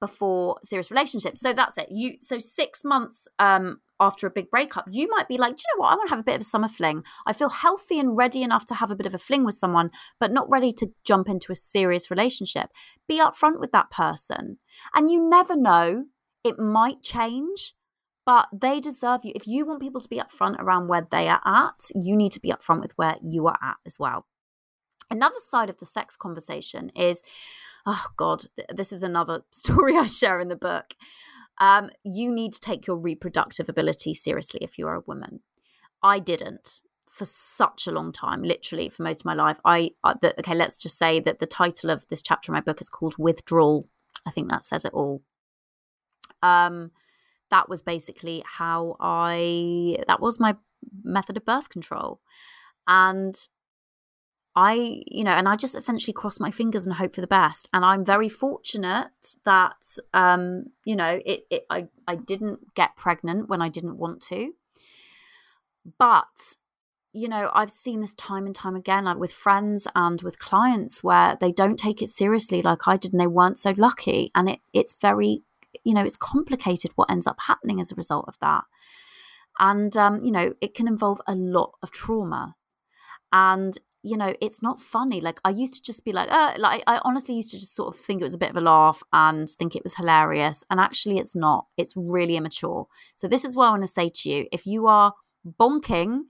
before 0.00 0.58
serious 0.64 0.90
relationships 0.90 1.40
so 1.40 1.52
that's 1.52 1.78
it 1.78 1.86
you 1.92 2.16
so 2.18 2.36
six 2.38 2.82
months 2.82 3.28
um 3.38 3.78
after 4.00 4.26
a 4.26 4.30
big 4.30 4.50
breakup 4.50 4.84
you 4.90 5.08
might 5.10 5.28
be 5.28 5.38
like 5.38 5.56
do 5.56 5.60
you 5.60 5.76
know 5.76 5.82
what 5.82 5.92
i 5.92 5.94
want 5.94 6.08
to 6.08 6.10
have 6.10 6.18
a 6.18 6.24
bit 6.24 6.34
of 6.34 6.40
a 6.40 6.44
summer 6.44 6.66
fling 6.66 7.04
i 7.24 7.32
feel 7.32 7.50
healthy 7.50 8.00
and 8.00 8.16
ready 8.16 8.42
enough 8.42 8.64
to 8.64 8.74
have 8.74 8.90
a 8.90 8.96
bit 8.96 9.06
of 9.06 9.14
a 9.14 9.18
fling 9.18 9.44
with 9.44 9.54
someone 9.54 9.92
but 10.18 10.32
not 10.32 10.50
ready 10.50 10.72
to 10.72 10.90
jump 11.04 11.28
into 11.28 11.52
a 11.52 11.54
serious 11.54 12.10
relationship 12.10 12.70
be 13.06 13.20
upfront 13.20 13.60
with 13.60 13.70
that 13.70 13.90
person 13.92 14.58
and 14.96 15.08
you 15.08 15.28
never 15.28 15.54
know 15.54 16.06
it 16.42 16.58
might 16.58 17.00
change 17.00 17.74
but 18.26 18.48
they 18.52 18.80
deserve 18.80 19.24
you. 19.24 19.32
If 19.34 19.46
you 19.46 19.66
want 19.66 19.80
people 19.80 20.00
to 20.00 20.08
be 20.08 20.18
upfront 20.18 20.58
around 20.58 20.88
where 20.88 21.06
they 21.10 21.28
are 21.28 21.42
at, 21.44 21.90
you 21.94 22.16
need 22.16 22.32
to 22.32 22.40
be 22.40 22.50
upfront 22.50 22.80
with 22.80 22.92
where 22.96 23.16
you 23.20 23.46
are 23.46 23.58
at 23.62 23.76
as 23.84 23.98
well. 23.98 24.26
Another 25.10 25.38
side 25.38 25.68
of 25.68 25.78
the 25.78 25.86
sex 25.86 26.16
conversation 26.16 26.90
is, 26.96 27.22
oh 27.84 28.06
God, 28.16 28.44
this 28.70 28.92
is 28.92 29.02
another 29.02 29.42
story 29.50 29.96
I 29.96 30.06
share 30.06 30.40
in 30.40 30.48
the 30.48 30.56
book. 30.56 30.94
Um, 31.58 31.90
you 32.02 32.32
need 32.32 32.52
to 32.54 32.60
take 32.60 32.86
your 32.86 32.96
reproductive 32.96 33.68
ability 33.68 34.14
seriously 34.14 34.60
if 34.62 34.78
you 34.78 34.88
are 34.88 34.96
a 34.96 35.04
woman. 35.06 35.40
I 36.02 36.18
didn't 36.18 36.80
for 37.14 37.24
such 37.24 37.86
a 37.86 37.92
long 37.92 38.10
time, 38.10 38.42
literally 38.42 38.88
for 38.88 39.04
most 39.04 39.20
of 39.20 39.24
my 39.24 39.34
life. 39.34 39.60
I, 39.64 39.92
uh, 40.02 40.14
the, 40.20 40.36
okay, 40.40 40.54
let's 40.54 40.82
just 40.82 40.98
say 40.98 41.20
that 41.20 41.38
the 41.38 41.46
title 41.46 41.90
of 41.90 42.08
this 42.08 42.22
chapter 42.22 42.50
in 42.50 42.54
my 42.54 42.60
book 42.60 42.80
is 42.80 42.88
called 42.90 43.14
Withdrawal. 43.18 43.86
I 44.26 44.32
think 44.32 44.50
that 44.50 44.64
says 44.64 44.84
it 44.84 44.92
all. 44.92 45.22
Um, 46.42 46.90
that 47.50 47.68
was 47.68 47.82
basically 47.82 48.42
how 48.46 48.96
I, 49.00 49.98
that 50.06 50.20
was 50.20 50.40
my 50.40 50.56
method 51.02 51.36
of 51.36 51.44
birth 51.44 51.68
control. 51.68 52.20
And 52.86 53.34
I, 54.56 55.02
you 55.06 55.24
know, 55.24 55.32
and 55.32 55.48
I 55.48 55.56
just 55.56 55.74
essentially 55.74 56.12
cross 56.12 56.38
my 56.38 56.50
fingers 56.50 56.86
and 56.86 56.94
hope 56.94 57.14
for 57.14 57.20
the 57.20 57.26
best. 57.26 57.68
And 57.72 57.84
I'm 57.84 58.04
very 58.04 58.28
fortunate 58.28 59.36
that, 59.44 59.98
um, 60.12 60.66
you 60.84 60.94
know, 60.94 61.20
it, 61.26 61.44
it 61.50 61.66
I, 61.70 61.88
I 62.06 62.14
didn't 62.14 62.74
get 62.74 62.96
pregnant 62.96 63.48
when 63.48 63.60
I 63.60 63.68
didn't 63.68 63.98
want 63.98 64.20
to. 64.28 64.52
But, 65.98 66.56
you 67.12 67.28
know, 67.28 67.50
I've 67.52 67.70
seen 67.70 68.00
this 68.00 68.14
time 68.14 68.46
and 68.46 68.54
time 68.54 68.76
again, 68.76 69.04
like 69.04 69.18
with 69.18 69.32
friends 69.32 69.88
and 69.94 70.22
with 70.22 70.38
clients 70.38 71.02
where 71.02 71.36
they 71.40 71.50
don't 71.50 71.78
take 71.78 72.00
it 72.00 72.08
seriously 72.08 72.62
like 72.62 72.86
I 72.86 72.96
did 72.96 73.12
and 73.12 73.20
they 73.20 73.26
weren't 73.26 73.58
so 73.58 73.74
lucky. 73.76 74.30
And 74.36 74.48
it, 74.48 74.60
it's 74.72 74.94
very 74.94 75.42
you 75.84 75.94
know, 75.94 76.04
it's 76.04 76.16
complicated 76.16 76.92
what 76.94 77.10
ends 77.10 77.26
up 77.26 77.38
happening 77.40 77.80
as 77.80 77.90
a 77.90 77.96
result 77.96 78.26
of 78.28 78.38
that. 78.40 78.64
And, 79.58 79.96
um, 79.96 80.24
you 80.24 80.32
know, 80.32 80.54
it 80.60 80.74
can 80.74 80.88
involve 80.88 81.20
a 81.26 81.34
lot 81.34 81.72
of 81.82 81.90
trauma. 81.90 82.56
And, 83.32 83.76
you 84.02 84.16
know, 84.16 84.34
it's 84.40 84.62
not 84.62 84.80
funny. 84.80 85.20
Like 85.20 85.40
I 85.44 85.50
used 85.50 85.74
to 85.74 85.82
just 85.82 86.04
be 86.04 86.12
like, 86.12 86.28
like 86.58 86.82
I 86.86 87.00
honestly 87.04 87.34
used 87.34 87.50
to 87.52 87.58
just 87.58 87.74
sort 87.74 87.94
of 87.94 88.00
think 88.00 88.20
it 88.20 88.24
was 88.24 88.34
a 88.34 88.38
bit 88.38 88.50
of 88.50 88.56
a 88.56 88.60
laugh 88.60 89.02
and 89.12 89.48
think 89.48 89.74
it 89.74 89.84
was 89.84 89.94
hilarious. 89.94 90.64
And 90.70 90.80
actually, 90.80 91.18
it's 91.18 91.34
not. 91.34 91.66
It's 91.76 91.94
really 91.96 92.36
immature. 92.36 92.86
So 93.16 93.28
this 93.28 93.44
is 93.44 93.56
what 93.56 93.66
I 93.66 93.70
want 93.70 93.82
to 93.82 93.88
say 93.88 94.10
to 94.12 94.28
you: 94.28 94.46
if 94.52 94.66
you 94.66 94.86
are 94.88 95.14
bonking 95.60 96.22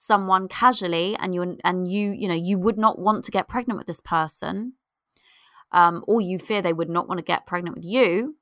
someone 0.00 0.46
casually 0.46 1.16
and 1.16 1.34
you 1.34 1.58
and 1.64 1.88
you 1.88 2.12
you 2.12 2.28
know 2.28 2.34
you 2.34 2.56
would 2.56 2.78
not 2.78 3.00
want 3.00 3.24
to 3.24 3.32
get 3.32 3.48
pregnant 3.48 3.76
with 3.76 3.86
this 3.88 4.00
person 4.00 4.72
um, 5.72 6.04
or 6.06 6.20
you 6.20 6.38
fear 6.38 6.62
they 6.62 6.72
would 6.72 6.88
not 6.88 7.08
want 7.08 7.18
to 7.18 7.24
get 7.24 7.46
pregnant 7.46 7.74
with 7.74 7.84
you 7.84 8.36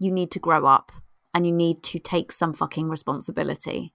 you 0.00 0.10
need 0.10 0.32
to 0.32 0.40
grow 0.40 0.66
up 0.66 0.90
and 1.32 1.46
you 1.46 1.52
need 1.52 1.84
to 1.84 2.00
take 2.00 2.32
some 2.32 2.52
fucking 2.52 2.88
responsibility. 2.88 3.94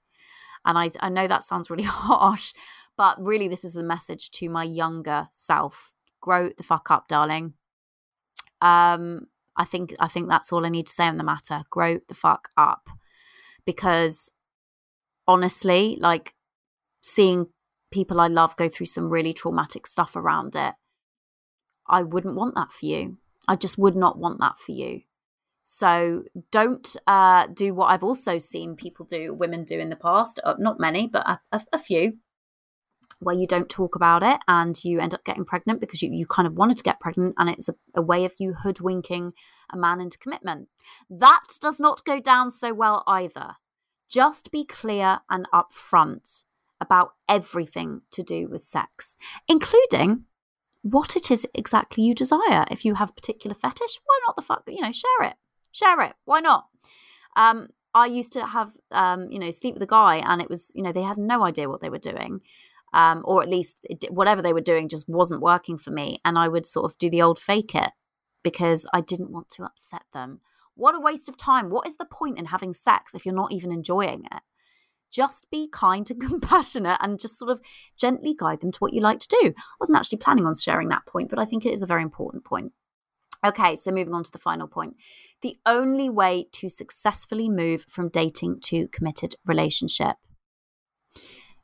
And 0.64 0.78
I, 0.78 0.92
I 1.02 1.10
know 1.10 1.28
that 1.28 1.44
sounds 1.44 1.70
really 1.70 1.84
harsh, 1.88 2.54
but 2.96 3.22
really, 3.22 3.50
this 3.50 3.66
is 3.66 3.76
a 3.76 3.84
message 3.84 4.32
to 4.32 4.48
my 4.48 4.64
younger 4.64 5.28
self. 5.32 5.94
Grow 6.22 6.50
the 6.56 6.64
fuck 6.64 6.90
up, 6.90 7.10
darling. 7.10 7.54
Um, 8.62 9.28
I 9.58 9.66
think 9.66 9.94
I 10.00 10.08
think 10.08 10.30
that's 10.30 10.54
all 10.54 10.66
I 10.66 10.70
need 10.70 10.88
to 10.88 10.94
say 10.94 11.06
on 11.06 11.18
the 11.18 11.24
matter. 11.24 11.64
Grow 11.70 12.00
the 12.08 12.14
fuck 12.14 12.50
up, 12.56 12.90
because 13.66 14.32
honestly, 15.28 15.98
like 16.00 16.34
seeing 17.02 17.48
people 17.92 18.22
I 18.22 18.28
love 18.28 18.56
go 18.56 18.70
through 18.70 18.88
some 18.88 19.12
really 19.12 19.34
traumatic 19.34 19.88
stuff 19.88 20.16
around 20.16 20.56
it, 20.56 20.74
I 21.88 22.04
wouldn't 22.04 22.36
want 22.36 22.56
that 22.56 22.72
for 22.72 22.86
you. 22.86 23.18
I 23.48 23.56
just 23.56 23.78
would 23.78 23.96
not 23.96 24.18
want 24.18 24.40
that 24.40 24.58
for 24.58 24.72
you. 24.72 25.02
So 25.68 26.26
don't 26.52 26.96
uh, 27.08 27.48
do 27.48 27.74
what 27.74 27.88
I've 27.88 28.04
also 28.04 28.38
seen 28.38 28.76
people 28.76 29.04
do, 29.04 29.34
women 29.34 29.64
do 29.64 29.80
in 29.80 29.90
the 29.90 29.96
past, 29.96 30.40
uh, 30.44 30.54
not 30.60 30.80
many, 30.80 31.08
but 31.08 31.28
a, 31.28 31.42
a, 31.52 31.62
a, 31.74 31.80
few, 31.80 32.20
where 33.20 33.34
you 33.34 33.48
don't 33.48 33.68
talk 33.68 33.96
about 33.96 34.22
it 34.22 34.40
and 34.48 34.80
you 34.84 35.00
end 35.00 35.16
up 35.16 35.26
getting 35.26 35.44
pregnant 35.44 35.80
because 35.80 36.04
you, 36.04 36.12
you 36.14 36.28
kind 36.28 36.48
of 36.48 36.54
wanted 36.54 36.78
to 36.78 36.84
get 36.84 37.00
pregnant 37.00 37.34
and 37.40 37.50
it's 37.50 37.68
a, 37.68 37.74
a 37.96 38.02
way 38.04 38.26
of 38.26 38.36
you 38.38 38.54
hoodwinking 38.54 39.32
a 39.74 39.76
man 39.76 40.02
into 40.02 40.20
commitment. 40.20 40.68
That 41.10 41.46
does 41.60 41.80
not 41.80 42.06
go 42.06 42.20
down 42.20 42.52
so 42.52 42.72
well 42.72 43.04
either. 43.08 43.56
Just 44.08 44.52
be 44.52 44.66
clear 44.66 45.22
and 45.32 45.48
upfront 45.52 46.46
about 46.80 47.14
everything 47.28 48.02
to 48.12 48.22
do 48.22 48.48
with 48.48 48.62
sex, 48.62 49.18
including 49.48 50.26
what 50.84 51.16
it 51.16 51.32
is 51.32 51.48
exactly 51.56 52.04
you 52.04 52.14
desire. 52.14 52.66
If 52.70 52.86
you 52.86 52.94
have 52.94 53.16
particular 53.16 53.56
fetish, 53.56 54.00
why 54.06 54.20
not 54.28 54.36
the 54.36 54.44
fuck, 54.44 54.62
you 54.68 54.82
know, 54.82 54.92
share 54.92 55.24
it 55.24 55.34
share 55.76 56.02
it. 56.02 56.14
Why 56.26 56.40
not? 56.40 56.68
Um, 57.36 57.68
I 57.94 58.08
used 58.08 58.34
to 58.34 58.46
have, 58.46 58.72
um, 58.92 59.30
you 59.32 59.40
know, 59.40 59.52
sleep 59.52 59.74
with 59.74 59.84
a 59.84 59.88
guy, 59.88 60.18
and 60.18 60.42
it 60.42 60.50
was, 60.50 60.72
you 60.76 60.84
know, 60.84 60.92
they 60.92 61.02
had 61.02 61.18
no 61.18 61.46
idea 61.46 61.70
what 61.70 61.82
they 61.82 61.90
were 61.90 61.98
doing, 61.98 62.42
um, 62.94 63.22
or 63.26 63.42
at 63.42 63.50
least 63.50 63.80
it, 63.84 64.06
whatever 64.12 64.42
they 64.42 64.54
were 64.54 64.62
doing 64.62 64.90
just 64.90 65.08
wasn't 65.08 65.42
working 65.42 65.78
for 65.78 65.92
me. 65.92 66.20
And 66.26 66.38
I 66.38 66.48
would 66.48 66.66
sort 66.66 66.90
of 66.90 66.98
do 66.98 67.10
the 67.10 67.22
old 67.22 67.40
fake 67.40 67.76
it 67.76 67.92
because 68.44 68.86
I 68.94 69.02
didn't 69.02 69.32
want 69.32 69.50
to 69.50 69.64
upset 69.64 70.04
them. 70.14 70.42
What 70.76 70.96
a 70.96 71.00
waste 71.00 71.30
of 71.30 71.38
time. 71.38 71.70
What 71.70 71.88
is 71.88 71.96
the 71.96 72.06
point 72.06 72.38
in 72.38 72.46
having 72.46 72.74
sex 72.74 73.16
if 73.16 73.26
you're 73.26 73.36
not 73.36 73.54
even 73.54 73.72
enjoying 73.72 74.26
it? 74.26 74.42
Just 75.10 75.50
be 75.50 75.70
kind 75.72 76.10
and 76.12 76.22
compassionate 76.30 76.98
and 77.02 77.20
just 77.20 77.40
sort 77.40 77.52
of 77.52 77.62
gently 77.98 78.36
guide 78.38 78.60
them 78.60 78.72
to 78.74 78.80
what 78.80 78.94
you 78.94 79.02
like 79.02 79.20
to 79.20 79.38
do. 79.42 79.54
I 79.56 79.76
wasn't 79.80 79.98
actually 79.98 80.18
planning 80.18 80.46
on 80.46 80.54
sharing 80.56 80.90
that 80.90 81.06
point, 81.06 81.30
but 81.30 81.40
I 81.40 81.46
think 81.46 81.66
it 81.66 81.74
is 81.74 81.82
a 81.82 81.88
very 81.88 82.04
important 82.04 82.44
point. 82.44 82.74
Okay, 83.46 83.76
so 83.76 83.92
moving 83.92 84.14
on 84.16 84.24
to 84.24 84.32
the 84.32 84.40
final 84.40 84.68
point. 84.68 84.96
The 85.42 85.56
only 85.68 86.10
way 86.10 86.48
to 86.54 86.68
successfully 86.68 87.48
move 87.48 87.86
from 87.88 88.10
dating 88.10 88.62
to 88.66 88.88
committed 88.88 89.36
relationship. 89.46 90.16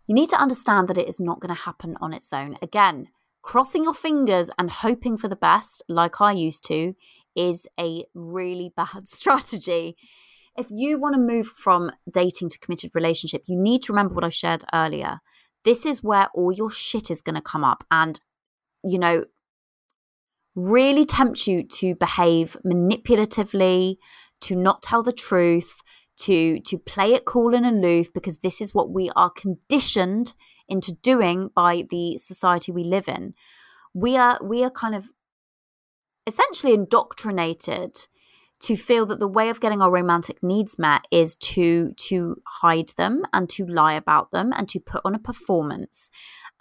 You 0.06 0.14
need 0.14 0.30
to 0.30 0.40
understand 0.40 0.88
that 0.88 0.98
it 0.98 1.08
is 1.08 1.20
not 1.20 1.40
going 1.40 1.56
to 1.56 1.62
happen 1.62 1.96
on 2.00 2.14
its 2.14 2.32
own. 2.32 2.58
Again, 2.62 3.08
crossing 3.42 3.84
your 3.84 3.96
fingers 3.96 4.52
and 4.60 4.70
hoping 4.70 5.18
for 5.18 5.28
the 5.28 5.36
best, 5.36 5.82
like 5.90 6.22
I 6.22 6.34
used 6.34 6.64
to, 6.66 6.94
is 7.36 7.68
a 7.80 8.06
really 8.14 8.72
bad 8.78 9.08
strategy. 9.08 9.96
If 10.56 10.68
you 10.70 11.00
want 11.00 11.16
to 11.16 11.22
move 11.22 11.48
from 11.48 11.92
dating 12.12 12.50
to 12.50 12.60
committed 12.60 12.92
relationship, 12.94 13.44
you 13.48 13.58
need 13.58 13.82
to 13.84 13.94
remember 13.94 14.14
what 14.14 14.26
I 14.26 14.30
shared 14.30 14.66
earlier. 14.74 15.20
This 15.64 15.86
is 15.86 16.04
where 16.04 16.28
all 16.36 16.52
your 16.52 16.70
shit 16.70 17.10
is 17.10 17.22
going 17.22 17.36
to 17.36 17.42
come 17.42 17.64
up. 17.64 17.84
And, 17.90 18.20
you 18.84 19.00
know, 19.00 19.26
really 20.56 21.06
tempt 21.06 21.48
you 21.48 21.64
to 21.64 21.96
behave 21.96 22.58
manipulatively, 22.66 23.98
to 24.42 24.56
not 24.56 24.82
tell 24.82 25.04
the 25.04 25.12
truth, 25.12 25.82
to 26.18 26.60
to 26.62 26.78
play 26.78 27.14
it 27.14 27.26
cool 27.26 27.56
and 27.56 27.66
aloof 27.66 28.14
because 28.14 28.40
this 28.40 28.62
is 28.62 28.74
what 28.74 28.92
we 28.92 29.10
are 29.16 29.30
conditioned 29.30 30.34
into 30.68 30.94
doing 31.02 31.50
by 31.56 31.84
the 31.90 32.18
society 32.18 32.72
we 32.72 32.84
live 32.84 33.08
in. 33.08 33.34
We 33.94 34.18
are 34.18 34.40
we 34.44 34.64
are 34.64 34.70
kind 34.70 34.96
of 34.96 35.12
essentially 36.28 36.74
indoctrinated 36.74 38.08
to 38.60 38.76
feel 38.76 39.08
that 39.08 39.20
the 39.20 39.28
way 39.28 39.50
of 39.50 39.60
getting 39.60 39.82
our 39.82 39.92
romantic 39.92 40.44
needs 40.44 40.78
met 40.78 41.06
is 41.12 41.36
to 41.36 41.94
to 41.94 42.36
hide 42.46 42.90
them 42.90 43.24
and 43.34 43.50
to 43.50 43.66
lie 43.66 43.94
about 43.94 44.32
them 44.32 44.54
and 44.56 44.70
to 44.70 44.80
put 44.80 45.02
on 45.04 45.16
a 45.16 45.20
performance 45.20 46.12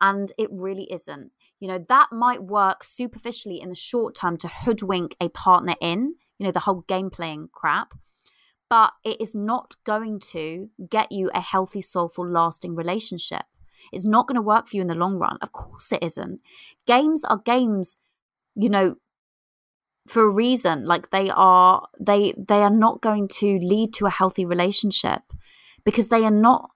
and 0.01 0.33
it 0.39 0.49
really 0.51 0.91
isn't 0.91 1.31
you 1.61 1.69
know, 1.69 1.85
that 1.89 2.09
might 2.11 2.43
work 2.43 2.83
superficially 2.83 3.61
in 3.61 3.69
the 3.69 3.75
short 3.75 4.15
term 4.15 4.39
to 4.39 4.49
hoodwink 4.49 5.15
a 5.21 5.29
partner 5.29 5.75
in, 5.81 6.15
you 6.39 6.47
know, 6.47 6.51
the 6.51 6.61
whole 6.61 6.81
game 6.89 7.11
playing 7.11 7.51
crap. 7.53 7.93
But 8.71 8.93
it 9.05 9.21
is 9.21 9.35
not 9.35 9.77
going 9.85 10.21
to 10.31 10.71
get 10.89 11.13
you 11.13 11.31
a 11.35 11.41
healthy, 11.41 11.83
soulful, 11.83 12.29
lasting 12.29 12.77
relationship. 12.77 13.43
It's 13.93 14.07
not 14.07 14.27
going 14.27 14.37
to 14.37 14.43
work 14.43 14.69
for 14.69 14.77
you 14.77 14.83
in 14.83 14.89
the 14.89 14.95
long 14.95 15.17
run. 15.17 15.39
Of 15.43 15.53
course, 15.53 15.93
it 15.93 16.03
isn't. 16.03 16.41
Games 16.87 17.25
are 17.25 17.39
games, 17.39 17.99
you 18.55 18.71
know, 18.71 18.97
for 20.09 20.23
a 20.23 20.31
reason. 20.31 20.87
Like 20.87 21.11
they 21.11 21.31
are, 21.31 21.89
they 21.99 22.33
they 22.39 22.63
are 22.63 22.71
not 22.71 23.03
going 23.03 23.29
to 23.41 23.59
lead 23.59 23.93
to 23.95 24.07
a 24.07 24.11
healthy 24.11 24.47
relationship 24.47 25.23
because 25.85 26.09
they 26.09 26.25
are 26.25 26.31
not. 26.31 26.71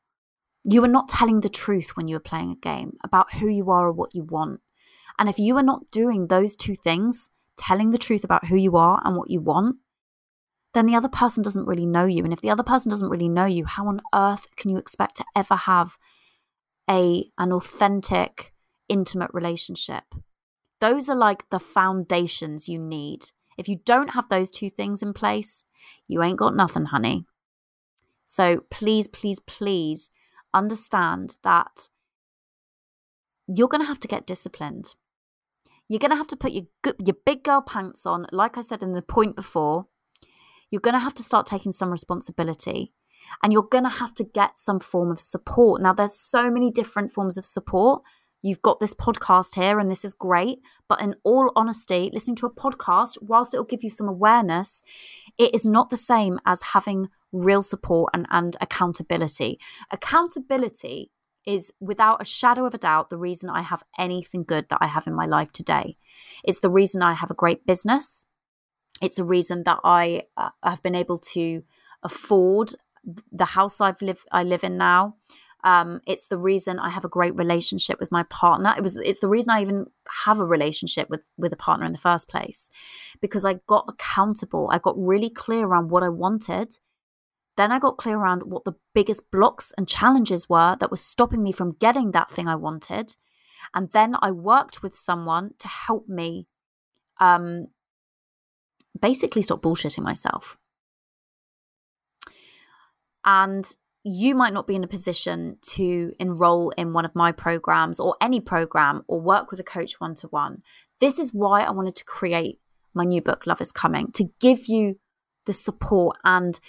You 0.67 0.83
are 0.83 0.89
not 0.89 1.09
telling 1.09 1.41
the 1.41 1.51
truth 1.51 1.91
when 1.95 2.09
you 2.09 2.17
are 2.17 2.21
playing 2.21 2.51
a 2.53 2.57
game 2.57 2.97
about 3.05 3.35
who 3.35 3.49
you 3.49 3.71
are 3.71 3.89
or 3.89 3.93
what 3.93 4.15
you 4.15 4.25
want. 4.25 4.61
And 5.19 5.29
if 5.29 5.39
you 5.39 5.57
are 5.57 5.63
not 5.63 5.91
doing 5.91 6.27
those 6.27 6.57
two 6.57 6.75
things, 6.75 7.31
telling 7.57 7.91
the 7.91 7.99
truth 7.99 8.25
about 8.25 8.47
who 8.47 8.57
you 8.57 8.77
are 8.77 9.01
and 9.05 9.17
what 9.17 9.31
you 9.31 9.41
want, 9.41 9.77
then 10.75 10.87
the 10.87 10.97
other 10.97 11.09
person 11.09 11.43
doesn't 11.43 11.67
really 11.67 11.87
know 11.87 12.05
you. 12.05 12.25
And 12.25 12.33
if 12.33 12.41
the 12.41 12.51
other 12.51 12.65
person 12.65 12.91
doesn't 12.91 13.09
really 13.09 13.29
know 13.29 13.47
you, 13.47 13.65
how 13.65 13.87
on 13.87 14.01
earth 14.13 14.49
can 14.57 14.71
you 14.71 14.77
expect 14.77 15.17
to 15.17 15.25
ever 15.37 15.55
have 15.55 15.99
a 16.89 17.31
an 17.39 17.53
authentic, 17.53 18.53
intimate 18.89 19.31
relationship. 19.33 20.05
Those 20.81 21.09
are 21.09 21.17
like 21.17 21.49
the 21.51 21.59
foundations 21.59 22.69
you 22.69 22.79
need. 22.79 23.27
If 23.57 23.69
you 23.69 23.81
don't 23.85 24.11
have 24.11 24.29
those 24.29 24.51
two 24.51 24.71
things 24.71 25.03
in 25.03 25.13
place, 25.13 25.65
you 26.09 26.23
ain't 26.23 26.39
got 26.39 26.57
nothing, 26.57 26.87
honey. 26.87 27.25
So 28.25 28.65
please, 28.71 29.07
please, 29.07 29.41
please 29.41 30.11
understand 30.53 31.39
that 31.43 31.89
you're 33.47 33.69
going 33.69 33.83
to 33.83 33.87
have 33.87 34.01
to 34.01 34.09
get 34.09 34.27
disciplined. 34.27 34.95
You're 35.89 35.99
going 35.99 36.11
to 36.11 36.17
have 36.17 36.27
to 36.29 36.37
put 36.37 36.53
your 36.53 36.65
your 36.99 37.17
big 37.27 37.45
girl 37.45 37.61
pants 37.61 38.07
on. 38.07 38.27
Like 38.33 38.57
I 38.57 38.63
said 38.63 38.83
in 38.83 38.93
the 38.93 39.03
point 39.03 39.37
before, 39.37 39.87
you're 40.71 40.81
going 40.81 40.95
to 40.95 40.99
have 41.01 41.15
to 41.15 41.23
start 41.23 41.47
taking 41.47 41.73
some 41.73 41.91
responsibility 41.91 42.93
and 43.43 43.53
you're 43.53 43.63
going 43.63 43.85
to 43.85 43.91
have 43.91 44.15
to 44.15 44.25
get 44.25 44.59
some 44.59 44.81
form 44.81 45.11
of 45.11 45.21
support. 45.21 45.83
Now 45.83 45.93
there's 45.93 46.15
so 46.15 46.51
many 46.51 46.71
different 46.71 47.11
forms 47.11 47.39
of 47.39 47.45
support. 47.45 48.03
You've 48.43 48.63
got 48.63 48.79
this 48.79 48.93
podcast 48.93 49.55
here 49.55 49.79
and 49.79 49.91
this 49.91 50.05
is 50.05 50.13
great, 50.13 50.59
but 50.89 51.01
in 51.01 51.15
all 51.25 51.51
honesty, 51.57 52.11
listening 52.13 52.37
to 52.37 52.47
a 52.47 52.53
podcast 52.53 53.17
whilst 53.23 53.55
it'll 53.55 53.65
give 53.65 53.83
you 53.83 53.89
some 53.89 54.09
awareness, 54.09 54.83
it 55.39 55.55
is 55.55 55.65
not 55.65 55.89
the 55.89 55.97
same 55.97 56.39
as 56.45 56.61
having 56.61 57.09
real 57.33 57.63
support 57.63 58.11
and, 58.13 58.27
and 58.31 58.57
accountability. 58.61 59.59
Accountability 59.91 61.11
is 61.47 61.73
without 61.81 62.23
a 62.23 62.25
shadow 62.25 62.65
of 62.65 62.75
a 62.75 62.79
doubt 62.79 63.09
the 63.09 63.17
reason 63.17 63.51
I 63.51 63.63
have 63.63 63.83
anything 63.99 64.45
good 64.45 64.69
that 64.69 64.79
I 64.81 64.87
have 64.87 65.07
in 65.07 65.15
my 65.15 65.27
life 65.27 65.53
today. 65.53 65.97
It's 66.43 66.61
the 66.61 66.71
reason 66.71 67.03
I 67.03 67.15
have 67.15 67.31
a 67.31 67.35
great 67.35 67.67
business. 67.67 68.27
It's 69.03 69.19
a 69.19 69.25
reason 69.25 69.65
that 69.65 69.81
I 69.85 70.23
uh, 70.37 70.51
have 70.63 70.83
been 70.83 70.95
able 70.95 71.19
to 71.19 71.63
afford 72.03 72.73
the 73.33 73.45
house 73.45 73.81
I've 73.81 74.01
live 74.01 74.25
I 74.33 74.45
live 74.45 74.65
in 74.65 74.79
now. 74.79 75.17
Um, 75.65 76.03
it's 76.07 76.27
the 76.27 76.39
reason 76.39 76.79
I 76.79 76.91
have 76.91 77.07
a 77.07 77.09
great 77.09 77.35
relationship 77.35 77.99
with 77.99 78.13
my 78.13 78.23
partner. 78.25 78.75
It 78.77 78.83
was 78.83 78.97
it's 78.97 79.21
the 79.21 79.29
reason 79.29 79.51
I 79.51 79.63
even 79.63 79.87
have 80.25 80.39
a 80.39 80.45
relationship 80.45 81.09
with 81.11 81.23
with 81.37 81.53
a 81.53 81.57
partner 81.57 81.87
in 81.87 81.93
the 81.93 81.99
first 81.99 82.29
place 82.29 82.71
because 83.21 83.45
I 83.45 83.55
got 83.67 83.87
accountable. 83.89 84.69
I 84.71 84.79
got 84.79 84.95
really 84.97 85.31
clear 85.31 85.67
around 85.67 85.91
what 85.91 86.03
I 86.03 86.11
wanted 86.11 86.79
then 87.57 87.71
I 87.71 87.79
got 87.79 87.99
clear 87.99 88.17
around 88.17 88.45
what 88.45 88.65
the 88.65 88.75
biggest 88.95 89.31
blocks 89.31 89.73
and 89.79 89.89
challenges 89.89 90.49
were 90.49 90.77
that 90.81 90.91
were 90.91 90.97
stopping 90.97 91.43
me 91.43 91.53
from 91.53 91.73
getting 91.73 92.13
that 92.13 92.31
thing 92.31 92.49
I 92.49 92.57
wanted. 92.57 93.17
And 93.75 93.91
then 93.93 94.17
I 94.21 94.31
worked 94.31 94.83
with 94.83 94.95
someone 94.95 95.53
to 95.59 95.69
help 95.69 96.09
me 96.09 96.47
um, 97.21 97.69
basically 99.01 99.43
stop 99.43 99.63
bullshitting 99.63 100.03
myself. 100.03 100.59
And 103.25 103.65
you 104.03 104.35
might 104.35 104.53
not 104.53 104.67
be 104.67 104.75
in 104.75 104.85
a 104.85 104.89
position 104.89 105.57
to 105.63 106.13
enroll 106.19 106.71
in 106.71 106.93
one 106.93 107.07
of 107.07 107.15
my 107.15 107.33
programs 107.33 107.99
or 107.99 108.17
any 108.21 108.39
program 108.39 109.03
or 109.09 109.21
work 109.21 109.51
with 109.51 109.61
a 109.61 109.65
coach 109.65 109.95
one 109.99 110.15
to 110.17 110.27
one. 110.27 110.63
This 111.01 111.19
is 111.19 111.33
why 111.33 111.63
I 111.63 111.71
wanted 111.71 111.97
to 111.97 112.05
create 112.05 112.61
my 112.93 113.05
new 113.05 113.23
book, 113.23 113.47
Love 113.47 113.63
is 113.63 113.73
Coming, 113.73 114.13
to 114.13 114.31
give 114.41 114.67
you 114.67 115.01
the 115.47 115.55
support 115.55 116.19
and 116.23 116.61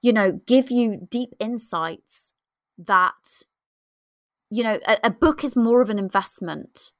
you 0.00 0.12
know, 0.12 0.40
give 0.46 0.70
you 0.70 1.06
deep 1.10 1.30
insights 1.40 2.32
that, 2.78 3.42
you 4.50 4.62
know, 4.62 4.78
a, 4.86 4.98
a 5.04 5.10
book 5.10 5.44
is 5.44 5.56
more 5.56 5.82
of 5.82 5.90
an 5.90 5.98
investment. 5.98 6.92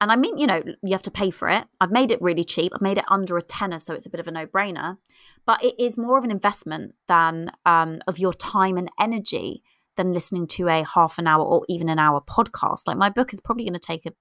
And 0.00 0.10
I 0.10 0.16
mean, 0.16 0.36
you 0.36 0.48
know, 0.48 0.62
you 0.82 0.92
have 0.92 1.02
to 1.02 1.12
pay 1.12 1.30
for 1.30 1.48
it. 1.48 1.64
I've 1.80 1.92
made 1.92 2.10
it 2.10 2.20
really 2.20 2.42
cheap. 2.44 2.72
I've 2.74 2.82
made 2.82 2.98
it 2.98 3.04
under 3.08 3.38
a 3.38 3.42
tenner, 3.42 3.78
so 3.78 3.94
it's 3.94 4.06
a 4.06 4.10
bit 4.10 4.20
of 4.20 4.26
a 4.26 4.32
no 4.32 4.46
brainer. 4.46 4.98
But 5.46 5.62
it 5.62 5.76
is 5.78 5.96
more 5.96 6.18
of 6.18 6.24
an 6.24 6.30
investment 6.30 6.94
than 7.06 7.52
um, 7.64 8.00
of 8.08 8.18
your 8.18 8.34
time 8.34 8.76
and 8.76 8.90
energy 8.98 9.62
than 9.96 10.12
listening 10.12 10.46
to 10.48 10.68
a 10.68 10.84
half 10.84 11.18
an 11.18 11.26
hour 11.26 11.44
or 11.44 11.64
even 11.68 11.88
an 11.88 11.98
hour 11.98 12.20
podcast. 12.20 12.86
Like 12.86 12.96
my 12.96 13.10
book 13.10 13.32
is 13.32 13.40
probably 13.40 13.64
going 13.64 13.74
to 13.74 13.78
take 13.78 14.04
a, 14.04 14.12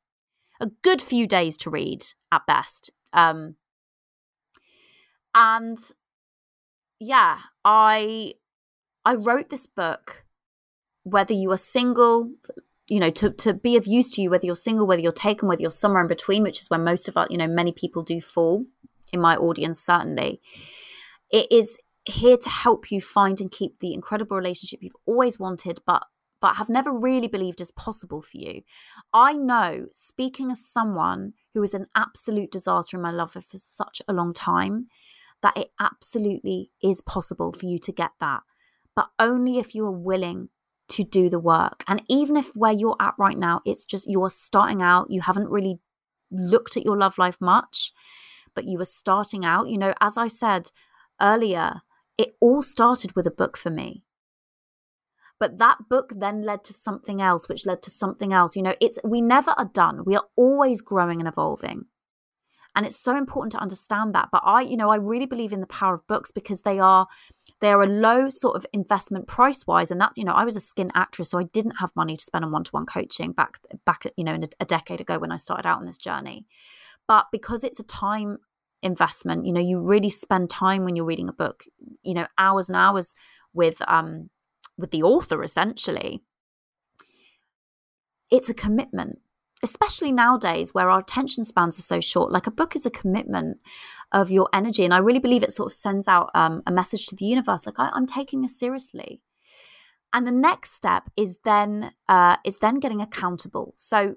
a 0.60 0.68
good 0.84 1.02
few 1.02 1.26
days 1.26 1.58
to 1.58 1.70
read 1.70 2.06
at 2.32 2.46
best. 2.46 2.92
Um, 3.14 3.56
and 5.34 5.78
yeah, 7.02 7.40
I 7.66 8.36
I 9.04 9.16
wrote 9.16 9.50
this 9.50 9.66
book 9.66 10.24
whether 11.04 11.34
you 11.34 11.52
are 11.52 11.58
single, 11.58 12.32
you 12.88 13.00
know, 13.00 13.10
to, 13.10 13.32
to 13.32 13.56
be 13.56 13.76
of 13.76 13.88
use 13.88 14.12
to 14.12 14.22
you, 14.22 14.30
whether 14.30 14.46
you're 14.46 14.56
single, 14.56 14.86
whether 14.86 15.02
you're 15.02 15.12
taken, 15.12 15.48
whether 15.48 15.64
you're 15.64 15.72
somewhere 15.72 16.04
in 16.04 16.08
between, 16.08 16.44
which 16.44 16.60
is 16.60 16.70
where 16.70 16.80
most 16.80 17.08
of 17.08 17.18
our, 17.18 17.26
you 17.32 17.40
know, 17.40 17.48
many 17.48 17.72
people 17.72 18.04
do 18.04 18.22
fall 18.22 18.66
in 19.12 19.20
my 19.20 19.36
audience, 19.36 19.80
certainly. 19.80 20.42
It 21.32 21.52
is 21.52 21.80
here 22.06 22.38
to 22.38 22.50
help 22.50 22.92
you 22.92 23.02
find 23.02 23.42
and 23.42 23.50
keep 23.50 23.80
the 23.80 23.96
incredible 23.96 24.38
relationship 24.38 24.84
you've 24.84 24.96
always 25.08 25.40
wanted, 25.40 25.80
but 25.88 26.04
but 26.40 26.56
have 26.58 26.70
never 26.70 26.92
really 26.92 27.28
believed 27.28 27.62
is 27.62 27.72
possible 27.72 28.22
for 28.22 28.38
you. 28.38 28.62
I 29.14 29.34
know, 29.34 29.88
speaking 29.92 30.52
as 30.52 30.64
someone 30.64 31.34
who 31.54 31.62
was 31.62 31.74
an 31.74 31.86
absolute 31.96 32.52
disaster 32.52 32.98
in 32.98 33.04
my 33.04 33.12
love 33.12 33.32
for 33.32 33.42
such 33.54 34.02
a 34.08 34.14
long 34.14 34.34
time, 34.34 34.88
that 35.42 35.58
it 35.58 35.72
absolutely 35.80 36.72
is 36.82 37.02
possible 37.02 37.52
for 37.52 37.66
you 37.66 37.80
to 37.80 37.92
get 37.92 38.12
that, 38.20 38.44
but 38.96 39.10
only 39.20 39.58
if 39.58 39.74
you 39.74 39.86
are 39.86 39.92
willing 39.92 40.50
to 40.90 41.04
do 41.04 41.30
the 41.30 41.40
work. 41.40 41.84
And 41.88 42.04
even 42.10 42.36
if 42.38 42.56
where 42.56 42.74
you're 42.74 42.98
at 43.00 43.16
right 43.18 43.38
now, 43.38 43.62
it's 43.66 43.86
just 43.86 44.10
you're 44.10 44.30
starting 44.30 44.82
out, 44.82 45.10
you 45.10 45.22
haven't 45.22 45.50
really 45.50 45.80
looked 46.30 46.78
at 46.78 46.84
your 46.84 46.98
love 46.98 47.18
life 47.18 47.40
much, 47.40 47.92
but 48.54 48.66
you 48.66 48.78
were 48.78 48.86
starting 48.86 49.46
out. 49.46 49.70
You 49.70 49.78
know, 49.78 49.94
as 50.02 50.18
I 50.18 50.28
said 50.28 50.72
earlier, 51.22 51.82
it 52.18 52.36
all 52.40 52.62
started 52.62 53.16
with 53.16 53.26
a 53.26 53.32
book 53.32 53.58
for 53.58 53.70
me. 53.70 54.04
But 55.40 55.58
that 55.58 55.90
book 55.90 56.14
then 56.16 56.44
led 56.44 56.64
to 56.66 56.74
something 56.74 57.20
else, 57.20 57.50
which 57.50 57.66
led 57.66 57.82
to 57.84 57.90
something 57.90 58.32
else. 58.32 58.56
You 58.56 58.62
know, 58.62 58.76
it's 58.80 59.00
we 59.04 59.22
never 59.22 59.52
are 59.58 59.66
done. 59.66 60.04
We 60.06 60.16
are 60.16 60.28
always 60.36 60.82
growing 60.82 61.20
and 61.20 61.28
evolving. 61.28 61.86
And 62.76 62.86
it's 62.86 63.00
so 63.00 63.18
important 63.18 63.52
to 63.52 63.60
understand 63.60 64.16
that. 64.16 64.30
But 64.32 64.44
I, 64.46 64.62
you 64.62 64.78
know, 64.78 64.90
I 64.90 64.96
really 64.96 65.26
believe 65.26 65.52
in 65.52 65.60
the 65.60 65.68
power 65.68 65.94
of 65.94 66.08
books 66.08 66.32
because 66.32 66.62
they 66.62 66.80
are 66.80 67.08
they 67.60 67.72
are 67.72 67.84
a 67.84 67.88
low 67.88 68.30
sort 68.30 68.56
of 68.56 68.66
investment 68.74 69.28
price 69.28 69.68
wise. 69.68 69.92
And 69.92 70.00
that, 70.00 70.14
you 70.16 70.24
know, 70.24 70.32
I 70.32 70.46
was 70.46 70.56
a 70.56 70.62
skin 70.62 70.90
actress, 70.96 71.30
so 71.30 71.40
I 71.40 71.44
didn't 71.44 71.78
have 71.80 71.92
money 71.96 72.16
to 72.16 72.24
spend 72.24 72.46
on 72.46 72.52
one 72.52 72.64
to 72.64 72.72
one 72.72 72.86
coaching 72.86 73.34
back 73.34 73.60
back, 73.86 74.06
you 74.16 74.24
know, 74.24 74.36
a, 74.36 74.48
a 74.62 74.66
decade 74.66 75.02
ago 75.02 75.20
when 75.20 75.32
I 75.32 75.38
started 75.38 75.68
out 75.68 75.80
on 75.80 75.86
this 75.86 75.98
journey. 75.98 76.46
But 77.08 77.28
because 77.32 77.64
it's 77.64 77.80
a 77.80 77.84
time 77.84 78.38
investment, 78.82 79.46
you 79.46 79.54
know, 79.54 79.62
you 79.62 79.82
really 79.82 80.10
spend 80.10 80.50
time 80.50 80.86
when 80.86 80.96
you're 80.96 81.06
reading 81.06 81.30
a 81.30 81.34
book, 81.34 81.66
you 82.04 82.14
know, 82.14 82.28
hours 82.38 82.70
and 82.70 82.78
hours 82.78 83.16
with 83.54 83.82
um 83.88 84.30
with 84.78 84.92
the 84.92 85.04
author 85.04 85.44
essentially. 85.44 86.24
It's 88.30 88.50
a 88.50 88.54
commitment 88.54 89.20
especially 89.64 90.12
nowadays 90.12 90.74
where 90.74 90.90
our 90.90 91.00
attention 91.00 91.44
spans 91.44 91.78
are 91.78 91.84
so 91.84 92.00
short 92.00 92.32
like 92.32 92.48
a 92.48 92.52
book 92.52 92.76
is 92.76 92.86
a 92.86 92.92
commitment 92.92 93.58
of 94.12 94.32
your 94.32 94.50
energy. 94.54 94.84
And 94.84 94.94
i 94.94 94.98
really 94.98 95.20
believe 95.20 95.44
it 95.44 95.52
sort 95.52 95.68
of 95.68 95.74
sends 95.74 96.08
out 96.08 96.30
um, 96.34 96.64
a 96.66 96.72
message 96.72 97.06
to 97.08 97.16
the 97.16 97.26
universe 97.26 97.66
like 97.66 97.80
I, 97.80 97.92
am 97.96 98.06
taking 98.06 98.42
this 98.42 98.58
seriously. 98.58 99.22
And 100.14 100.28
the 100.28 100.32
next 100.32 100.74
step 100.74 101.10
is 101.16 101.38
then 101.46 101.92
uh, 102.10 102.38
is 102.46 102.58
then 102.58 102.80
getting 102.80 103.02
accountable. 103.02 103.74
So 103.76 104.16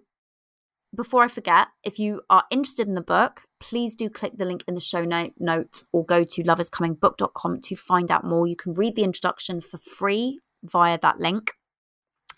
before 0.96 1.24
i 1.24 1.28
forget 1.28 1.66
if 1.82 1.98
you 1.98 2.20
are 2.30 2.44
interested 2.52 2.86
in 2.86 2.94
the 2.94 3.00
book 3.00 3.42
please 3.58 3.96
do 3.96 4.08
click 4.08 4.36
the 4.36 4.44
link 4.44 4.62
in 4.68 4.74
the 4.74 4.80
show 4.80 5.04
note 5.04 5.32
notes 5.38 5.84
or 5.92 6.04
go 6.04 6.22
to 6.22 6.44
loveiscomingbook.com 6.44 7.60
to 7.60 7.74
find 7.74 8.10
out 8.10 8.24
more. 8.24 8.46
You 8.46 8.56
can 8.56 8.74
read 8.74 8.94
the 8.94 9.02
introduction 9.02 9.60
for 9.60 9.78
free 9.78 10.38
via 10.62 10.98
that 11.00 11.18
link 11.18 11.52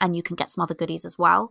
and 0.00 0.16
you 0.16 0.22
can 0.22 0.36
get 0.36 0.50
some 0.50 0.62
other 0.62 0.74
goodies 0.74 1.04
as 1.04 1.18
well 1.18 1.50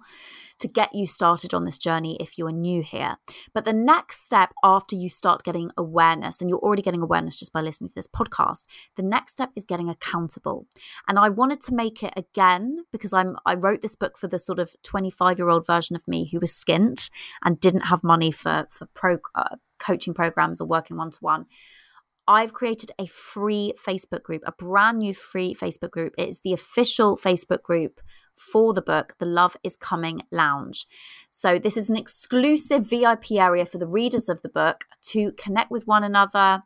to 0.60 0.68
get 0.68 0.94
you 0.94 1.06
started 1.06 1.54
on 1.54 1.66
this 1.66 1.78
journey 1.78 2.18
if 2.20 2.38
you 2.38 2.48
are 2.48 2.52
new 2.52 2.82
here. 2.82 3.18
But 3.54 3.66
the 3.66 3.74
next 3.74 4.26
step 4.26 4.54
after 4.64 4.96
you 4.96 5.10
start 5.10 5.44
getting 5.44 5.72
awareness, 5.78 6.42
and 6.42 6.50
you're 6.50 6.60
already 6.60 6.82
getting 6.82 7.02
awareness 7.02 7.36
just 7.36 7.54
by 7.54 7.62
listening 7.62 7.90
to 7.90 7.96
this 7.96 8.08
podcast, 8.08 8.66
the 8.96 9.04
next 9.04 9.34
step 9.34 9.52
is 9.56 9.64
getting 9.64 9.90
accountable. 9.90 10.68
And 11.08 11.20
I 11.20 11.30
wanted 11.30 11.62
to 11.62 11.74
make 11.74 12.04
it 12.04 12.14
again 12.16 12.86
because 12.92 13.14
I'm 13.14 13.36
I 13.46 13.56
wrote 13.56 13.82
this 13.82 13.96
book 13.96 14.18
for 14.18 14.28
the 14.28 14.40
sort 14.40 14.60
of 14.60 14.76
25 14.84 15.38
year 15.38 15.50
old 15.50 15.66
version 15.66 15.96
of 15.96 16.08
me 16.08 16.30
who 16.32 16.40
was 16.40 16.52
skint 16.52 17.10
and 17.44 17.60
didn't 17.60 17.86
have 17.88 18.04
money 18.04 18.32
for 18.32 18.68
for 18.72 18.88
pro 18.94 19.18
uh, 19.36 19.56
coaching 19.80 20.14
programs 20.14 20.62
or 20.62 20.68
working 20.68 20.98
one 20.98 21.12
to 21.12 21.20
one. 21.20 21.46
I've 22.28 22.54
created 22.54 22.92
a 23.00 23.06
free 23.06 23.74
Facebook 23.84 24.24
group, 24.24 24.42
a 24.46 24.52
brand 24.52 25.00
new 25.00 25.14
free 25.14 25.54
Facebook 25.54 25.92
group. 25.92 26.14
It 26.18 26.30
is 26.30 26.40
the 26.40 26.54
official 26.54 27.18
Facebook 27.18 27.62
group 27.62 28.02
for 28.34 28.74
the 28.74 28.82
book, 28.82 29.16
The 29.20 29.26
Love 29.26 29.56
is 29.64 29.78
Coming 29.78 30.22
Lounge. 30.32 30.88
So, 31.30 31.58
this 31.60 31.78
is 31.78 31.90
an 31.90 31.98
exclusive 31.98 32.88
VIP 32.88 33.34
area 33.34 33.66
for 33.66 33.78
the 33.78 33.88
readers 33.88 34.28
of 34.28 34.42
the 34.42 34.50
book 34.50 34.86
to 35.04 35.32
connect 35.34 35.72
with 35.72 35.88
one 35.88 36.04
another, 36.04 36.64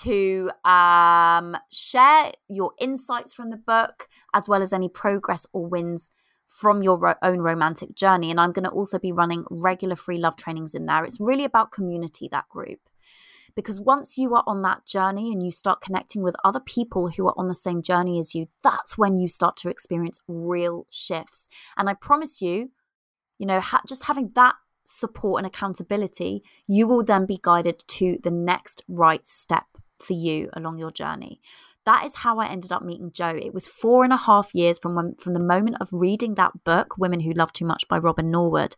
to 0.00 0.50
um, 0.64 1.56
share 1.70 2.32
your 2.48 2.72
insights 2.80 3.32
from 3.32 3.50
the 3.50 3.56
book, 3.56 4.08
as 4.32 4.48
well 4.48 4.62
as 4.62 4.72
any 4.72 4.88
progress 4.88 5.46
or 5.52 5.66
wins 5.66 6.10
from 6.48 6.82
your 6.82 6.98
ro- 6.98 7.14
own 7.22 7.38
romantic 7.40 7.94
journey. 7.94 8.30
And 8.30 8.40
I'm 8.40 8.52
going 8.52 8.64
to 8.64 8.70
also 8.70 8.98
be 8.98 9.12
running 9.12 9.44
regular 9.50 9.96
free 9.96 10.18
love 10.18 10.36
trainings 10.36 10.74
in 10.74 10.86
there. 10.86 11.04
It's 11.04 11.20
really 11.20 11.44
about 11.44 11.72
community, 11.72 12.28
that 12.32 12.48
group. 12.48 12.80
Because 13.56 13.80
once 13.80 14.18
you 14.18 14.34
are 14.34 14.44
on 14.46 14.62
that 14.62 14.84
journey 14.84 15.32
and 15.32 15.42
you 15.42 15.50
start 15.50 15.80
connecting 15.80 16.22
with 16.22 16.34
other 16.44 16.60
people 16.60 17.10
who 17.10 17.26
are 17.26 17.34
on 17.36 17.48
the 17.48 17.54
same 17.54 17.82
journey 17.82 18.18
as 18.18 18.34
you, 18.34 18.48
that's 18.62 18.98
when 18.98 19.16
you 19.16 19.28
start 19.28 19.56
to 19.58 19.68
experience 19.68 20.18
real 20.26 20.86
shifts. 20.90 21.48
And 21.76 21.88
I 21.88 21.94
promise 21.94 22.42
you, 22.42 22.72
you 23.38 23.46
know, 23.46 23.60
ha- 23.60 23.82
just 23.86 24.04
having 24.04 24.32
that 24.34 24.54
support 24.84 25.38
and 25.38 25.46
accountability, 25.46 26.42
you 26.66 26.86
will 26.86 27.04
then 27.04 27.26
be 27.26 27.38
guided 27.40 27.84
to 27.86 28.18
the 28.22 28.30
next 28.30 28.82
right 28.88 29.26
step 29.26 29.66
for 29.98 30.12
you 30.12 30.50
along 30.52 30.78
your 30.78 30.90
journey. 30.90 31.40
That 31.86 32.04
is 32.04 32.16
how 32.16 32.38
I 32.38 32.46
ended 32.46 32.72
up 32.72 32.82
meeting 32.82 33.12
Joe. 33.12 33.36
It 33.36 33.52
was 33.52 33.68
four 33.68 34.04
and 34.04 34.12
a 34.12 34.16
half 34.16 34.54
years 34.54 34.78
from 34.78 34.94
when, 34.94 35.14
from 35.16 35.34
the 35.34 35.40
moment 35.40 35.76
of 35.80 35.88
reading 35.92 36.34
that 36.34 36.64
book, 36.64 36.96
Women 36.96 37.20
Who 37.20 37.32
Love 37.32 37.52
Too 37.52 37.66
Much 37.66 37.86
by 37.88 37.98
Robin 37.98 38.30
Norwood, 38.30 38.74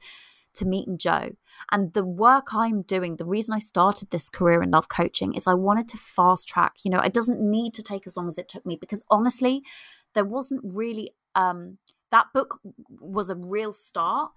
to 0.56 0.66
meeting 0.66 0.98
Joe. 0.98 1.30
And 1.70 1.92
the 1.92 2.04
work 2.04 2.48
I'm 2.52 2.82
doing, 2.82 3.16
the 3.16 3.24
reason 3.24 3.54
I 3.54 3.58
started 3.58 4.10
this 4.10 4.28
career 4.28 4.62
in 4.62 4.70
love 4.70 4.88
coaching 4.88 5.34
is 5.34 5.46
I 5.46 5.54
wanted 5.54 5.88
to 5.88 5.96
fast 5.96 6.48
track. 6.48 6.74
You 6.84 6.90
know, 6.90 7.00
it 7.00 7.12
doesn't 7.12 7.40
need 7.40 7.74
to 7.74 7.82
take 7.82 8.06
as 8.06 8.16
long 8.16 8.28
as 8.28 8.38
it 8.38 8.48
took 8.48 8.66
me 8.66 8.76
because 8.76 9.04
honestly, 9.10 9.62
there 10.14 10.24
wasn't 10.24 10.62
really 10.64 11.12
um 11.34 11.78
that 12.10 12.26
book 12.32 12.60
was 13.00 13.30
a 13.30 13.34
real 13.34 13.72
start, 13.72 14.32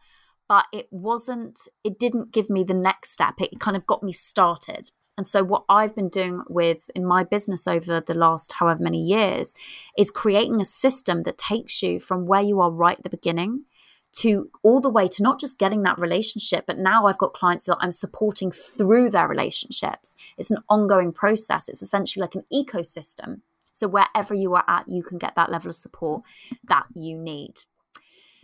but 0.48 0.66
it 0.74 0.88
wasn't 0.92 1.68
it 1.84 2.00
didn't 2.00 2.32
give 2.32 2.50
me 2.50 2.64
the 2.64 2.74
next 2.74 3.12
step. 3.12 3.36
It 3.40 3.60
kind 3.60 3.78
of 3.78 3.86
got 3.86 4.04
me 4.04 4.12
started. 4.12 4.92
And 5.20 5.28
so, 5.28 5.44
what 5.44 5.66
I've 5.68 5.96
been 5.96 6.08
doing 6.08 6.44
with 6.48 6.90
in 6.96 7.06
my 7.06 7.26
business 7.26 7.68
over 7.68 8.00
the 8.00 8.14
last 8.14 8.54
however 8.54 8.82
many 8.82 9.04
years 9.04 9.54
is 9.98 10.12
creating 10.12 10.62
a 10.62 10.66
system 10.66 11.24
that 11.24 11.38
takes 11.38 11.84
you 11.84 12.00
from 12.00 12.26
where 12.26 12.42
you 12.42 12.62
are 12.62 12.72
right 12.72 12.98
at 12.98 13.04
the 13.04 13.10
beginning 13.10 13.66
to 14.12 14.50
all 14.64 14.82
the 14.82 14.90
way 14.90 15.08
to 15.08 15.24
not 15.24 15.40
just 15.40 15.60
getting 15.60 15.84
that 15.84 16.00
relationship, 16.00 16.66
but 16.66 16.78
now 16.78 17.06
I've 17.06 17.18
got 17.18 17.34
clients 17.34 17.66
that 17.66 17.78
I'm 17.80 17.92
supporting 17.92 18.52
through 18.52 19.12
their 19.12 19.28
relationships. 19.28 20.16
It's 20.38 20.52
an 20.52 20.64
ongoing 20.70 21.14
process. 21.14 21.70
It's 21.70 21.82
essentially 21.82 22.22
like 22.22 22.36
an 22.36 22.46
ecosystem. 22.52 23.42
So 23.72 23.88
wherever 23.88 24.34
you 24.34 24.56
are 24.56 24.66
at, 24.68 24.90
you 24.90 25.04
can 25.04 25.18
get 25.18 25.36
that 25.36 25.52
level 25.52 25.70
of 25.70 25.76
support 25.76 26.24
that 26.68 26.86
you 26.94 27.18
need. 27.18 27.54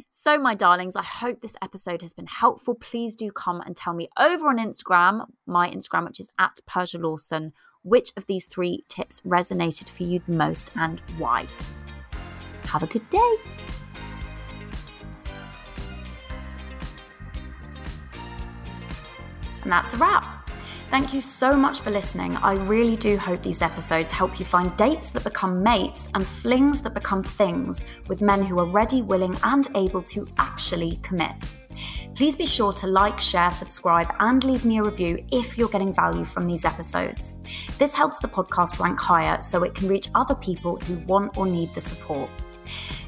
So, 0.07 0.37
my 0.37 0.55
darlings, 0.55 0.95
I 0.95 1.03
hope 1.03 1.41
this 1.41 1.55
episode 1.61 2.01
has 2.01 2.13
been 2.13 2.27
helpful. 2.27 2.75
Please 2.75 3.15
do 3.15 3.31
come 3.31 3.61
and 3.61 3.75
tell 3.75 3.93
me 3.93 4.09
over 4.19 4.49
on 4.49 4.57
Instagram, 4.57 5.25
my 5.45 5.69
Instagram, 5.69 6.05
which 6.05 6.19
is 6.19 6.29
at 6.37 6.59
Persia 6.65 6.97
Lawson, 6.97 7.53
which 7.83 8.11
of 8.17 8.25
these 8.27 8.45
three 8.45 8.83
tips 8.89 9.21
resonated 9.21 9.89
for 9.89 10.03
you 10.03 10.19
the 10.19 10.33
most 10.33 10.71
and 10.75 10.99
why. 11.17 11.47
Have 12.65 12.83
a 12.83 12.87
good 12.87 13.09
day. 13.09 13.35
And 19.65 19.71
that's 19.71 19.95
a 19.95 19.97
wrap. 19.97 20.49
Thank 20.91 21.11
you 21.11 21.21
so 21.21 21.55
much 21.55 21.79
for 21.79 21.89
listening. 21.89 22.37
I 22.37 22.53
really 22.53 22.95
do 22.95 23.17
hope 23.17 23.41
these 23.41 23.63
episodes 23.63 24.11
help 24.11 24.39
you 24.39 24.45
find 24.45 24.77
dates 24.77 25.09
that 25.09 25.23
become 25.23 25.63
mates 25.63 26.07
and 26.13 26.25
flings 26.25 26.83
that 26.83 26.93
become 26.93 27.23
things 27.23 27.85
with 28.07 28.21
men 28.21 28.43
who 28.43 28.59
are 28.59 28.67
ready, 28.67 29.01
willing, 29.01 29.35
and 29.43 29.67
able 29.75 30.03
to 30.03 30.27
actually 30.37 30.97
commit. 31.01 31.49
Please 32.13 32.35
be 32.35 32.45
sure 32.45 32.71
to 32.73 32.85
like, 32.85 33.19
share, 33.19 33.49
subscribe, 33.49 34.13
and 34.19 34.43
leave 34.43 34.63
me 34.63 34.77
a 34.77 34.83
review 34.83 35.25
if 35.31 35.57
you're 35.57 35.67
getting 35.67 35.91
value 35.91 36.23
from 36.23 36.45
these 36.45 36.63
episodes. 36.63 37.37
This 37.79 37.95
helps 37.95 38.19
the 38.19 38.27
podcast 38.27 38.79
rank 38.79 38.99
higher 38.99 39.41
so 39.41 39.63
it 39.63 39.73
can 39.73 39.87
reach 39.87 40.09
other 40.13 40.35
people 40.35 40.77
who 40.77 40.95
want 41.07 41.37
or 41.37 41.47
need 41.47 41.73
the 41.73 41.81
support. 41.81 42.29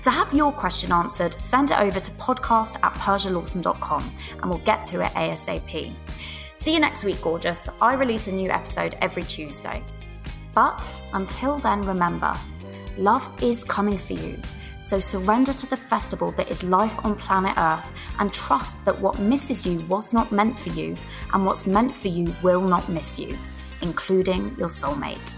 To 0.04 0.12
have 0.12 0.34
your 0.34 0.52
question 0.52 0.92
answered, 0.92 1.40
send 1.40 1.72
it 1.72 1.80
over 1.80 2.00
to 2.00 2.12
podcast 2.12 2.78
at 2.84 2.94
persialawson.com 2.96 4.12
and 4.42 4.50
we'll 4.50 4.64
get 4.64 4.84
to 4.86 5.02
it 5.02 5.12
ASAP. 5.14 5.96
See 6.58 6.74
you 6.74 6.80
next 6.80 7.04
week, 7.04 7.22
gorgeous. 7.22 7.70
I 7.80 7.94
release 7.94 8.28
a 8.28 8.32
new 8.32 8.50
episode 8.50 8.98
every 9.00 9.22
Tuesday. 9.22 9.84
But 10.56 11.04
until 11.14 11.60
then, 11.60 11.84
remember 11.84 12.34
love 12.98 13.30
is 13.44 13.64
coming 13.64 13.96
for 13.96 14.14
you. 14.14 14.40
So 14.80 15.00
surrender 15.00 15.54
to 15.54 15.68
the 15.68 15.78
festival 15.78 16.32
that 16.32 16.50
is 16.50 16.64
life 16.64 16.98
on 17.06 17.14
planet 17.14 17.54
Earth 17.60 17.92
and 18.18 18.34
trust 18.34 18.84
that 18.86 19.00
what 19.00 19.20
misses 19.20 19.68
you 19.68 19.82
was 19.82 20.16
not 20.16 20.32
meant 20.32 20.58
for 20.58 20.70
you, 20.70 20.98
and 21.32 21.46
what's 21.46 21.68
meant 21.68 21.96
for 21.96 22.08
you 22.08 22.36
will 22.42 22.62
not 22.62 22.90
miss 22.90 23.20
you, 23.20 23.38
including 23.84 24.56
your 24.58 24.68
soulmate. 24.68 25.36